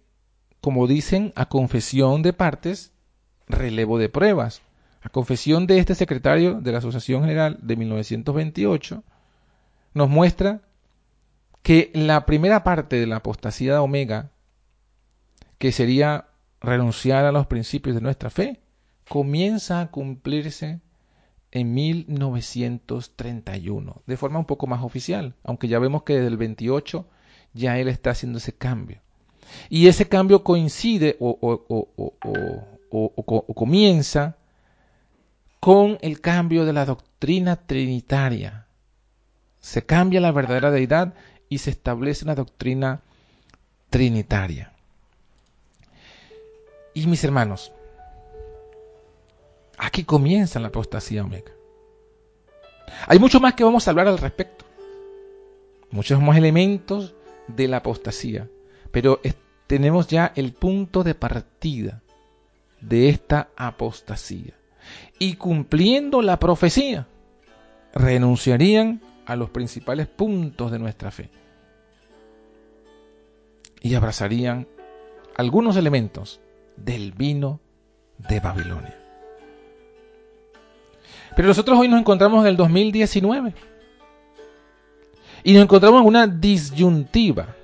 como 0.65 0.87
dicen, 0.87 1.35
a 1.37 1.51
confesión 1.51 2.23
de 2.23 2.33
partes, 2.33 2.95
relevo 3.47 3.99
de 3.99 4.09
pruebas. 4.09 4.63
A 5.03 5.11
confesión 5.11 5.67
de 5.67 5.77
este 5.77 5.95
secretario 5.95 6.63
de 6.63 6.73
la 6.73 6.79
Asociación 6.79 7.21
General 7.21 7.59
de 7.61 7.77
1928 7.77 9.05
nos 9.93 10.09
muestra 10.09 10.63
que 11.63 11.91
la 11.93 12.25
primera 12.25 12.65
parte 12.65 12.97
de 12.97 13.07
la 13.07 13.17
apostasía 13.17 13.75
de 13.75 13.79
Omega, 13.79 14.31
que 15.59 15.71
sería 15.71 16.29
renunciar 16.63 17.27
a 17.27 17.33
los 17.33 17.47
principios 17.47 17.95
de 17.95 18.01
nuestra 18.01 18.31
fe, 18.31 18.63
comienza 19.07 19.83
a 19.83 19.91
cumplirse 19.91 20.81
en 21.51 21.75
1931, 21.75 24.03
de 24.07 24.17
forma 24.17 24.39
un 24.39 24.47
poco 24.47 24.67
más 24.67 24.83
oficial, 24.83 25.35
aunque 25.45 25.69
ya 25.69 25.79
vemos 25.79 26.05
que 26.05 26.15
desde 26.15 26.29
el 26.29 26.39
28 26.39 27.07
ya 27.53 27.79
él 27.79 27.89
está 27.89 28.13
haciendo 28.13 28.39
ese 28.39 28.55
cambio. 28.55 29.05
Y 29.69 29.89
ese 29.89 30.09
cambio 30.09 30.43
coincide 30.45 31.17
o, 31.21 31.41
comienza 33.55 34.37
con 35.61 35.99
el 36.03 36.21
cambio 36.21 36.65
de 36.65 36.73
la 36.73 36.85
doctrina 36.85 37.57
trinitaria. 37.57 38.67
Se 39.61 39.85
cambia 39.87 40.21
la 40.21 40.33
verdadera 40.33 40.71
deidad 40.71 41.15
y 41.49 41.59
se 41.59 41.71
establece 41.71 42.25
una 42.25 42.35
doctrina 42.35 43.01
trinitaria. 43.91 44.73
Y 46.93 47.07
mis 47.07 47.25
hermanos, 47.25 47.73
aquí 49.79 50.05
comienza 50.05 50.61
la 50.61 50.69
apostasía 50.69 51.25
omega. 51.25 51.53
Hay 53.07 53.19
mucho 53.19 53.41
más 53.41 53.55
que 53.55 53.65
vamos 53.65 53.87
a 53.87 53.91
hablar 53.91 54.09
al 54.09 54.19
respecto. 54.19 54.65
Muchos 55.91 56.21
más 56.21 56.37
elementos 56.37 57.15
de 57.49 57.69
la 57.69 57.79
apostasía. 57.79 58.49
Pero 58.95 59.21
tenemos 59.67 60.07
ya 60.07 60.33
el 60.37 60.53
punto 60.53 61.03
de 61.03 61.17
partida 61.17 62.01
de 62.81 63.09
esta 63.09 63.49
apostasía. 63.57 64.55
Y 65.19 65.35
cumpliendo 65.35 66.23
la 66.23 66.39
profecía, 66.39 67.09
renunciarían 67.93 69.03
a 69.27 69.35
los 69.35 69.51
principales 69.51 70.07
puntos 70.07 70.71
de 70.71 70.79
nuestra 70.79 71.11
fe. 71.11 71.29
Y 73.81 73.97
abrazarían 73.97 74.69
algunos 75.35 75.77
elementos 75.77 76.41
del 76.77 77.11
vino 77.11 77.59
de 78.17 78.39
Babilonia. 78.39 78.97
Pero 81.35 81.49
nosotros 81.49 81.77
hoy 81.81 81.89
nos 81.89 81.99
encontramos 81.99 82.43
en 82.43 82.47
el 82.47 82.57
2019 82.57 83.55
y 85.43 85.53
nos 85.53 85.63
encontramos 85.65 86.03
en 86.03 86.07
una 86.07 86.29
disyuntiva 86.29 87.57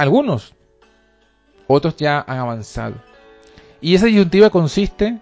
algunos. 0.00 0.54
Otros 1.66 1.96
ya 1.96 2.24
han 2.26 2.38
avanzado. 2.38 2.96
Y 3.80 3.94
esa 3.94 4.06
disyuntiva 4.06 4.50
consiste 4.50 5.18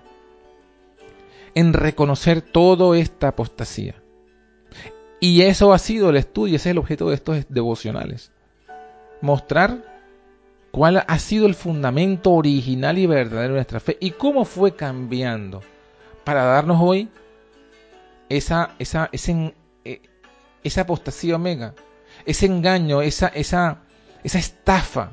en 1.54 1.72
reconocer 1.72 2.40
toda 2.40 2.96
esta 2.96 3.28
apostasía. 3.28 3.96
Y 5.20 5.42
eso 5.42 5.72
ha 5.72 5.78
sido 5.78 6.10
el 6.10 6.16
estudio, 6.16 6.56
ese 6.56 6.70
es 6.70 6.72
el 6.72 6.78
objeto 6.78 7.08
de 7.08 7.16
estos 7.16 7.46
devocionales. 7.48 8.32
Mostrar 9.20 9.82
cuál 10.70 11.04
ha 11.06 11.18
sido 11.18 11.46
el 11.46 11.54
fundamento 11.54 12.30
original 12.32 12.98
y 12.98 13.06
verdadero 13.06 13.52
de 13.52 13.58
nuestra 13.58 13.80
fe 13.80 13.96
y 14.00 14.12
cómo 14.12 14.44
fue 14.44 14.76
cambiando 14.76 15.60
para 16.24 16.44
darnos 16.44 16.78
hoy 16.80 17.08
esa, 18.28 18.76
esa, 18.78 19.10
eh, 19.84 20.02
esa 20.62 20.80
apostasía 20.82 21.34
omega, 21.34 21.74
ese 22.26 22.46
engaño, 22.46 23.02
esa, 23.02 23.28
esa, 23.28 23.82
esa 24.24 24.38
estafa 24.38 25.12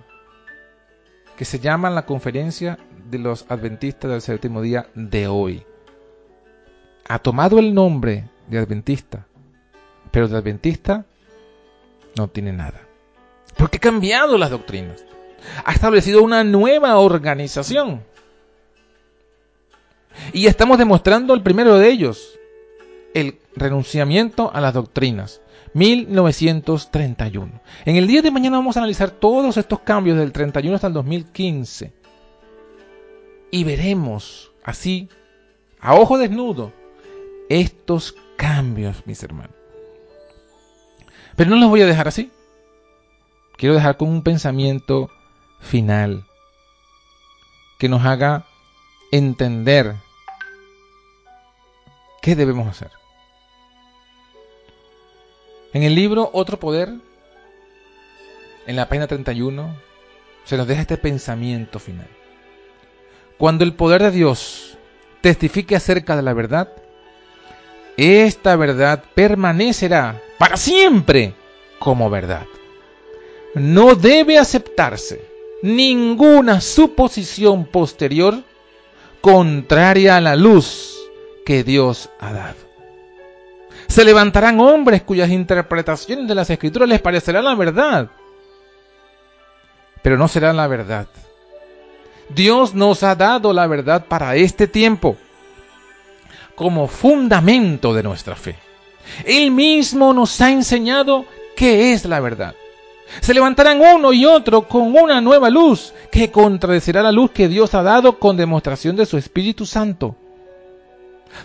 que 1.38 1.46
se 1.46 1.60
llama 1.60 1.90
la 1.90 2.06
conferencia 2.06 2.78
de 3.10 3.20
los 3.20 3.46
adventistas 3.50 4.12
del 4.12 4.22
séptimo 4.22 4.62
día 4.62 4.88
de 4.96 5.28
hoy. 5.28 5.66
Ha 7.08 7.20
tomado 7.20 7.60
el 7.60 7.74
nombre 7.74 8.30
de 8.48 8.58
adventista, 8.58 9.28
pero 10.12 10.28
de 10.28 10.38
adventista 10.38 11.06
no 12.16 12.28
tiene 12.28 12.54
nada. 12.54 12.82
Porque 13.58 13.78
ha 13.78 13.82
cambiado 13.82 14.38
las 14.38 14.50
doctrinas. 14.50 15.06
Ha 15.64 15.74
establecido 15.74 16.24
una 16.24 16.44
nueva 16.44 16.98
organización. 16.98 18.04
Y 20.34 20.48
estamos 20.48 20.78
demostrando 20.78 21.34
el 21.34 21.44
primero 21.44 21.78
de 21.78 21.90
ellos, 21.90 22.40
el 23.16 23.40
renunciamiento 23.56 24.52
a 24.54 24.62
las 24.62 24.74
doctrinas. 24.76 25.42
1931. 25.74 27.62
En 27.86 27.96
el 27.96 28.08
día 28.08 28.22
de 28.22 28.32
mañana 28.32 28.58
vamos 28.58 28.78
a 28.78 28.82
analizar 28.82 29.10
todos 29.10 29.58
estos 29.58 29.80
cambios 29.80 30.18
del 30.18 30.32
31 30.32 30.76
hasta 30.76 30.88
el 30.88 30.94
2015. 30.94 31.94
Y 33.52 33.64
veremos 33.64 34.52
así, 34.64 35.10
a 35.80 35.96
ojo 35.96 36.18
desnudo, 36.18 36.72
estos 37.50 38.16
cambios, 38.38 39.06
mis 39.06 39.24
hermanos. 39.24 39.56
Pero 41.36 41.50
no 41.50 41.58
los 41.58 41.70
voy 41.70 41.82
a 41.82 41.86
dejar 41.86 42.08
así. 42.08 42.32
Quiero 43.58 43.76
dejar 43.76 43.98
con 43.98 44.10
un 44.10 44.24
pensamiento 44.24 45.10
final 45.62 46.26
que 47.80 47.90
nos 47.90 48.06
haga 48.06 48.46
entender 49.12 49.96
qué 52.22 52.36
debemos 52.36 52.68
hacer. 52.68 52.92
En 55.76 55.84
el 55.84 55.94
libro 55.94 56.30
Otro 56.32 56.58
Poder, 56.58 56.94
en 58.66 58.76
la 58.78 58.88
página 58.88 59.08
31, 59.08 59.76
se 60.46 60.56
nos 60.56 60.68
deja 60.68 60.80
este 60.80 60.96
pensamiento 60.96 61.80
final. 61.80 62.08
Cuando 63.38 63.66
el 63.66 63.74
poder 63.74 64.02
de 64.04 64.12
Dios 64.12 64.78
testifique 65.20 65.76
acerca 65.76 66.16
de 66.16 66.22
la 66.22 66.32
verdad, 66.32 66.72
esta 67.98 68.56
verdad 68.56 69.04
permanecerá 69.16 70.22
para 70.38 70.56
siempre 70.56 71.34
como 71.78 72.10
verdad. 72.10 72.46
No 73.54 73.96
debe 73.96 74.38
aceptarse 74.38 75.26
ninguna 75.62 76.62
suposición 76.62 77.66
posterior 77.66 78.46
contraria 79.20 80.16
a 80.16 80.22
la 80.22 80.38
luz 80.38 80.96
que 81.46 81.66
Dios 81.66 82.10
ha 82.22 82.32
dado. 82.32 82.75
Se 83.88 84.04
levantarán 84.04 84.60
hombres 84.60 85.04
cuyas 85.04 85.30
interpretaciones 85.30 86.28
de 86.28 86.36
las 86.36 86.50
escrituras 86.50 86.90
les 86.90 87.02
parecerá 87.02 87.42
la 87.42 87.56
verdad, 87.56 88.10
pero 90.02 90.18
no 90.18 90.28
será 90.28 90.54
la 90.54 90.68
verdad. 90.68 91.08
Dios 92.30 92.74
nos 92.74 93.04
ha 93.04 93.16
dado 93.16 93.54
la 93.54 93.68
verdad 93.68 94.06
para 94.06 94.36
este 94.36 94.68
tiempo 94.68 95.18
como 96.56 96.88
fundamento 96.88 97.94
de 97.94 98.04
nuestra 98.04 98.36
fe. 98.36 98.56
Él 99.26 99.52
mismo 99.52 100.14
nos 100.14 100.40
ha 100.42 100.52
enseñado 100.52 101.26
qué 101.56 101.94
es 101.94 102.06
la 102.06 102.20
verdad. 102.20 102.56
Se 103.22 103.34
levantarán 103.34 103.80
uno 103.80 104.14
y 104.14 104.26
otro 104.26 104.68
con 104.68 104.96
una 104.96 105.22
nueva 105.22 105.50
luz 105.50 105.94
que 106.12 106.32
contradecirá 106.32 107.04
la 107.04 107.12
luz 107.12 107.32
que 107.32 107.48
Dios 107.48 107.74
ha 107.76 107.84
dado 107.84 108.18
con 108.18 108.36
demostración 108.36 108.96
de 108.96 109.06
su 109.06 109.18
Espíritu 109.18 109.66
Santo. 109.66 110.16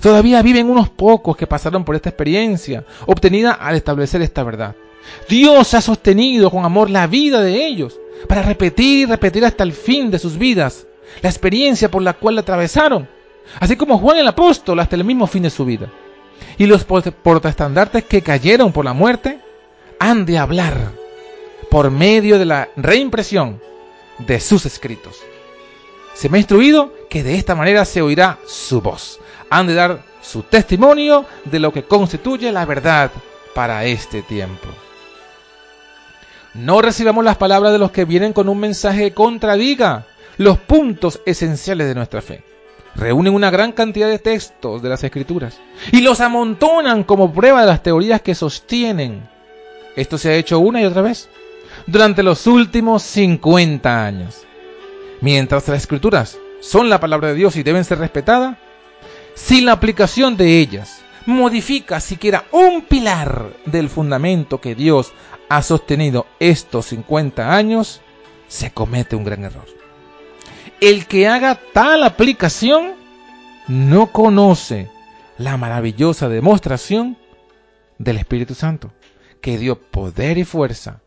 Todavía 0.01 0.43
viven 0.43 0.71
unos 0.71 0.89
pocos 0.89 1.37
que 1.37 1.47
pasaron 1.47 1.85
por 1.85 1.97
esta 1.97 2.11
experiencia 2.11 2.85
obtenida 3.07 3.53
al 3.53 3.77
establecer 3.77 4.23
esta 4.23 4.43
verdad. 4.43 4.75
Dios 5.29 5.75
ha 5.75 5.81
sostenido 5.81 6.51
con 6.51 6.65
amor 6.65 6.91
la 6.91 7.07
vida 7.07 7.43
de 7.43 7.67
ellos 7.67 7.99
para 8.29 8.43
repetir 8.43 9.01
y 9.01 9.05
repetir 9.07 9.45
hasta 9.45 9.65
el 9.65 9.73
fin 9.73 10.11
de 10.11 10.19
sus 10.19 10.39
vidas 10.39 10.87
la 11.23 11.29
experiencia 11.29 11.91
por 11.91 12.03
la 12.03 12.13
cual 12.13 12.37
la 12.37 12.43
atravesaron, 12.43 13.09
así 13.59 13.77
como 13.77 13.99
Juan 13.99 14.19
el 14.19 14.29
apóstol 14.29 14.79
hasta 14.81 14.97
el 14.97 15.05
mismo 15.05 15.27
fin 15.27 15.43
de 15.43 15.51
su 15.51 15.65
vida. 15.65 15.91
Y 16.57 16.67
los 16.67 16.85
protestantes 16.85 18.05
que 18.05 18.23
cayeron 18.23 18.73
por 18.73 18.85
la 18.85 18.93
muerte 18.93 19.41
han 19.99 20.25
de 20.25 20.39
hablar 20.39 20.93
por 21.71 21.91
medio 21.91 22.39
de 22.39 22.45
la 22.47 22.69
reimpresión 22.77 23.61
de 24.19 24.41
sus 24.41 24.67
escritos. 24.67 25.21
Se 26.21 26.29
me 26.29 26.37
ha 26.37 26.41
instruido 26.41 26.93
que 27.09 27.23
de 27.23 27.37
esta 27.37 27.55
manera 27.55 27.87
se 27.87 28.03
oirá 28.03 28.39
su 28.47 28.83
voz 28.83 29.19
han 29.49 29.67
de 29.67 29.73
dar 29.73 30.03
su 30.21 30.43
testimonio 30.43 31.25
de 31.47 31.59
lo 31.61 31.73
que 31.73 31.85
constituye 31.85 32.53
la 32.53 32.67
verdad 32.67 33.11
para 33.55 33.87
este 33.87 34.21
tiempo. 34.21 34.69
No 36.53 36.83
recibamos 36.83 37.25
las 37.25 37.39
palabras 37.39 37.73
de 37.73 37.79
los 37.79 37.91
que 37.91 38.05
vienen 38.05 38.35
con 38.35 38.51
un 38.51 38.61
mensaje 38.61 39.05
que 39.05 39.15
contradiga 39.15 40.09
los 40.37 40.59
puntos 40.59 41.23
esenciales 41.25 41.89
de 41.89 41.95
nuestra 41.95 42.21
fe. 42.21 42.45
Reúnen 42.97 43.33
una 43.33 43.51
gran 43.51 43.73
cantidad 43.73 44.07
de 44.07 44.19
textos 44.19 44.83
de 44.83 44.91
las 44.91 45.03
escrituras 45.03 45.59
y 45.91 46.03
los 46.03 46.21
amontonan 46.21 47.03
como 47.03 47.33
prueba 47.33 47.63
de 47.63 47.69
las 47.69 47.83
teorías 47.83 48.21
que 48.21 48.35
sostienen. 48.35 49.27
Esto 49.97 50.19
se 50.19 50.29
ha 50.29 50.35
hecho 50.35 50.59
una 50.59 50.83
y 50.83 50.85
otra 50.85 51.01
vez 51.01 51.31
durante 51.87 52.23
los 52.23 52.47
últimos 52.47 53.05
50 53.05 54.05
años. 54.05 54.45
Mientras 55.21 55.69
las 55.69 55.83
escrituras 55.83 56.39
son 56.61 56.89
la 56.89 57.01
palabra 57.01 57.29
de 57.29 57.35
Dios 57.35 57.57
y 57.57 57.63
deben 57.63 57.85
ser 57.85 57.99
respetadas, 57.99 58.57
si 59.35 59.61
la 59.61 59.73
aplicación 59.73 60.37
de 60.37 60.59
ellas 60.61 61.03
modifica 61.27 62.01
siquiera 62.01 62.45
un 62.53 62.83
pilar 62.83 63.53
del 63.67 63.89
fundamento 63.89 64.61
que 64.61 64.75
Dios 64.75 65.13
ha 65.49 65.63
sostenido 65.63 66.27
estos 66.39 66.87
50 66.87 67.55
años, 67.55 68.01
se 68.49 68.71
comete 68.71 69.17
un 69.17 69.25
gran 69.25 69.45
error. 69.45 69.67
El 70.81 71.07
que 71.07 71.29
haga 71.29 71.61
tal 71.73 72.03
aplicación 72.05 72.93
no 73.69 74.13
conoce 74.13 74.91
la 75.37 75.57
maravillosa 75.57 76.29
demostración 76.29 77.17
del 77.99 78.17
Espíritu 78.17 78.55
Santo, 78.55 78.93
que 79.41 79.59
dio 79.59 79.81
poder 79.81 80.39
y 80.39 80.45
fuerza 80.45 81.01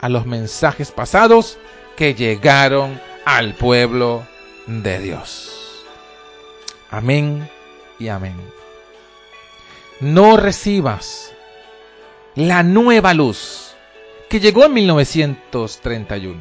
a 0.00 0.08
los 0.08 0.26
mensajes 0.26 0.92
pasados 0.92 1.58
que 1.96 2.14
llegaron 2.14 3.00
al 3.28 3.52
pueblo 3.52 4.26
de 4.66 5.00
Dios. 5.00 5.84
Amén 6.88 7.46
y 7.98 8.08
amén. 8.08 8.36
No 10.00 10.38
recibas 10.38 11.34
la 12.36 12.62
nueva 12.62 13.12
luz 13.12 13.74
que 14.30 14.40
llegó 14.40 14.64
en 14.64 14.72
1931. 14.72 16.40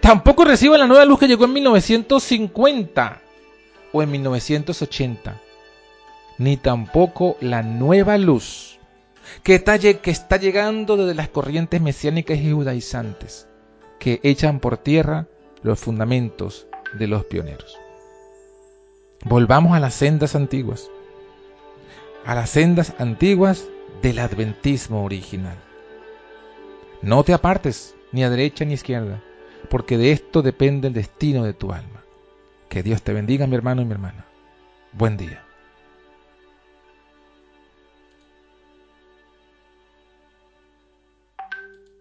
Tampoco 0.00 0.46
recibas 0.46 0.78
la 0.78 0.86
nueva 0.86 1.04
luz 1.04 1.18
que 1.18 1.28
llegó 1.28 1.44
en 1.44 1.52
1950 1.52 3.20
o 3.92 4.02
en 4.02 4.10
1980. 4.12 5.42
Ni 6.38 6.56
tampoco 6.56 7.36
la 7.42 7.62
nueva 7.62 8.16
luz 8.16 8.78
que 9.42 9.56
está, 9.56 9.78
que 9.78 10.10
está 10.10 10.38
llegando 10.38 10.96
desde 10.96 11.14
las 11.14 11.28
corrientes 11.28 11.82
mesiánicas 11.82 12.38
y 12.38 12.50
judaizantes 12.50 13.46
que 13.98 14.20
echan 14.22 14.58
por 14.58 14.78
tierra 14.78 15.26
los 15.62 15.78
fundamentos 15.78 16.66
de 16.94 17.06
los 17.06 17.24
pioneros. 17.24 17.76
Volvamos 19.24 19.76
a 19.76 19.80
las 19.80 19.94
sendas 19.94 20.34
antiguas, 20.34 20.90
a 22.24 22.34
las 22.34 22.50
sendas 22.50 22.94
antiguas 22.98 23.66
del 24.02 24.18
adventismo 24.18 25.04
original. 25.04 25.56
No 27.02 27.24
te 27.24 27.32
apartes 27.32 27.94
ni 28.12 28.24
a 28.24 28.30
derecha 28.30 28.64
ni 28.64 28.72
a 28.72 28.74
izquierda, 28.74 29.22
porque 29.68 29.98
de 29.98 30.12
esto 30.12 30.42
depende 30.42 30.88
el 30.88 30.94
destino 30.94 31.44
de 31.44 31.54
tu 31.54 31.72
alma. 31.72 32.02
Que 32.68 32.82
Dios 32.82 33.02
te 33.02 33.12
bendiga, 33.12 33.46
mi 33.46 33.56
hermano 33.56 33.82
y 33.82 33.84
mi 33.84 33.92
hermana. 33.92 34.26
Buen 34.92 35.16
día. 35.16 35.45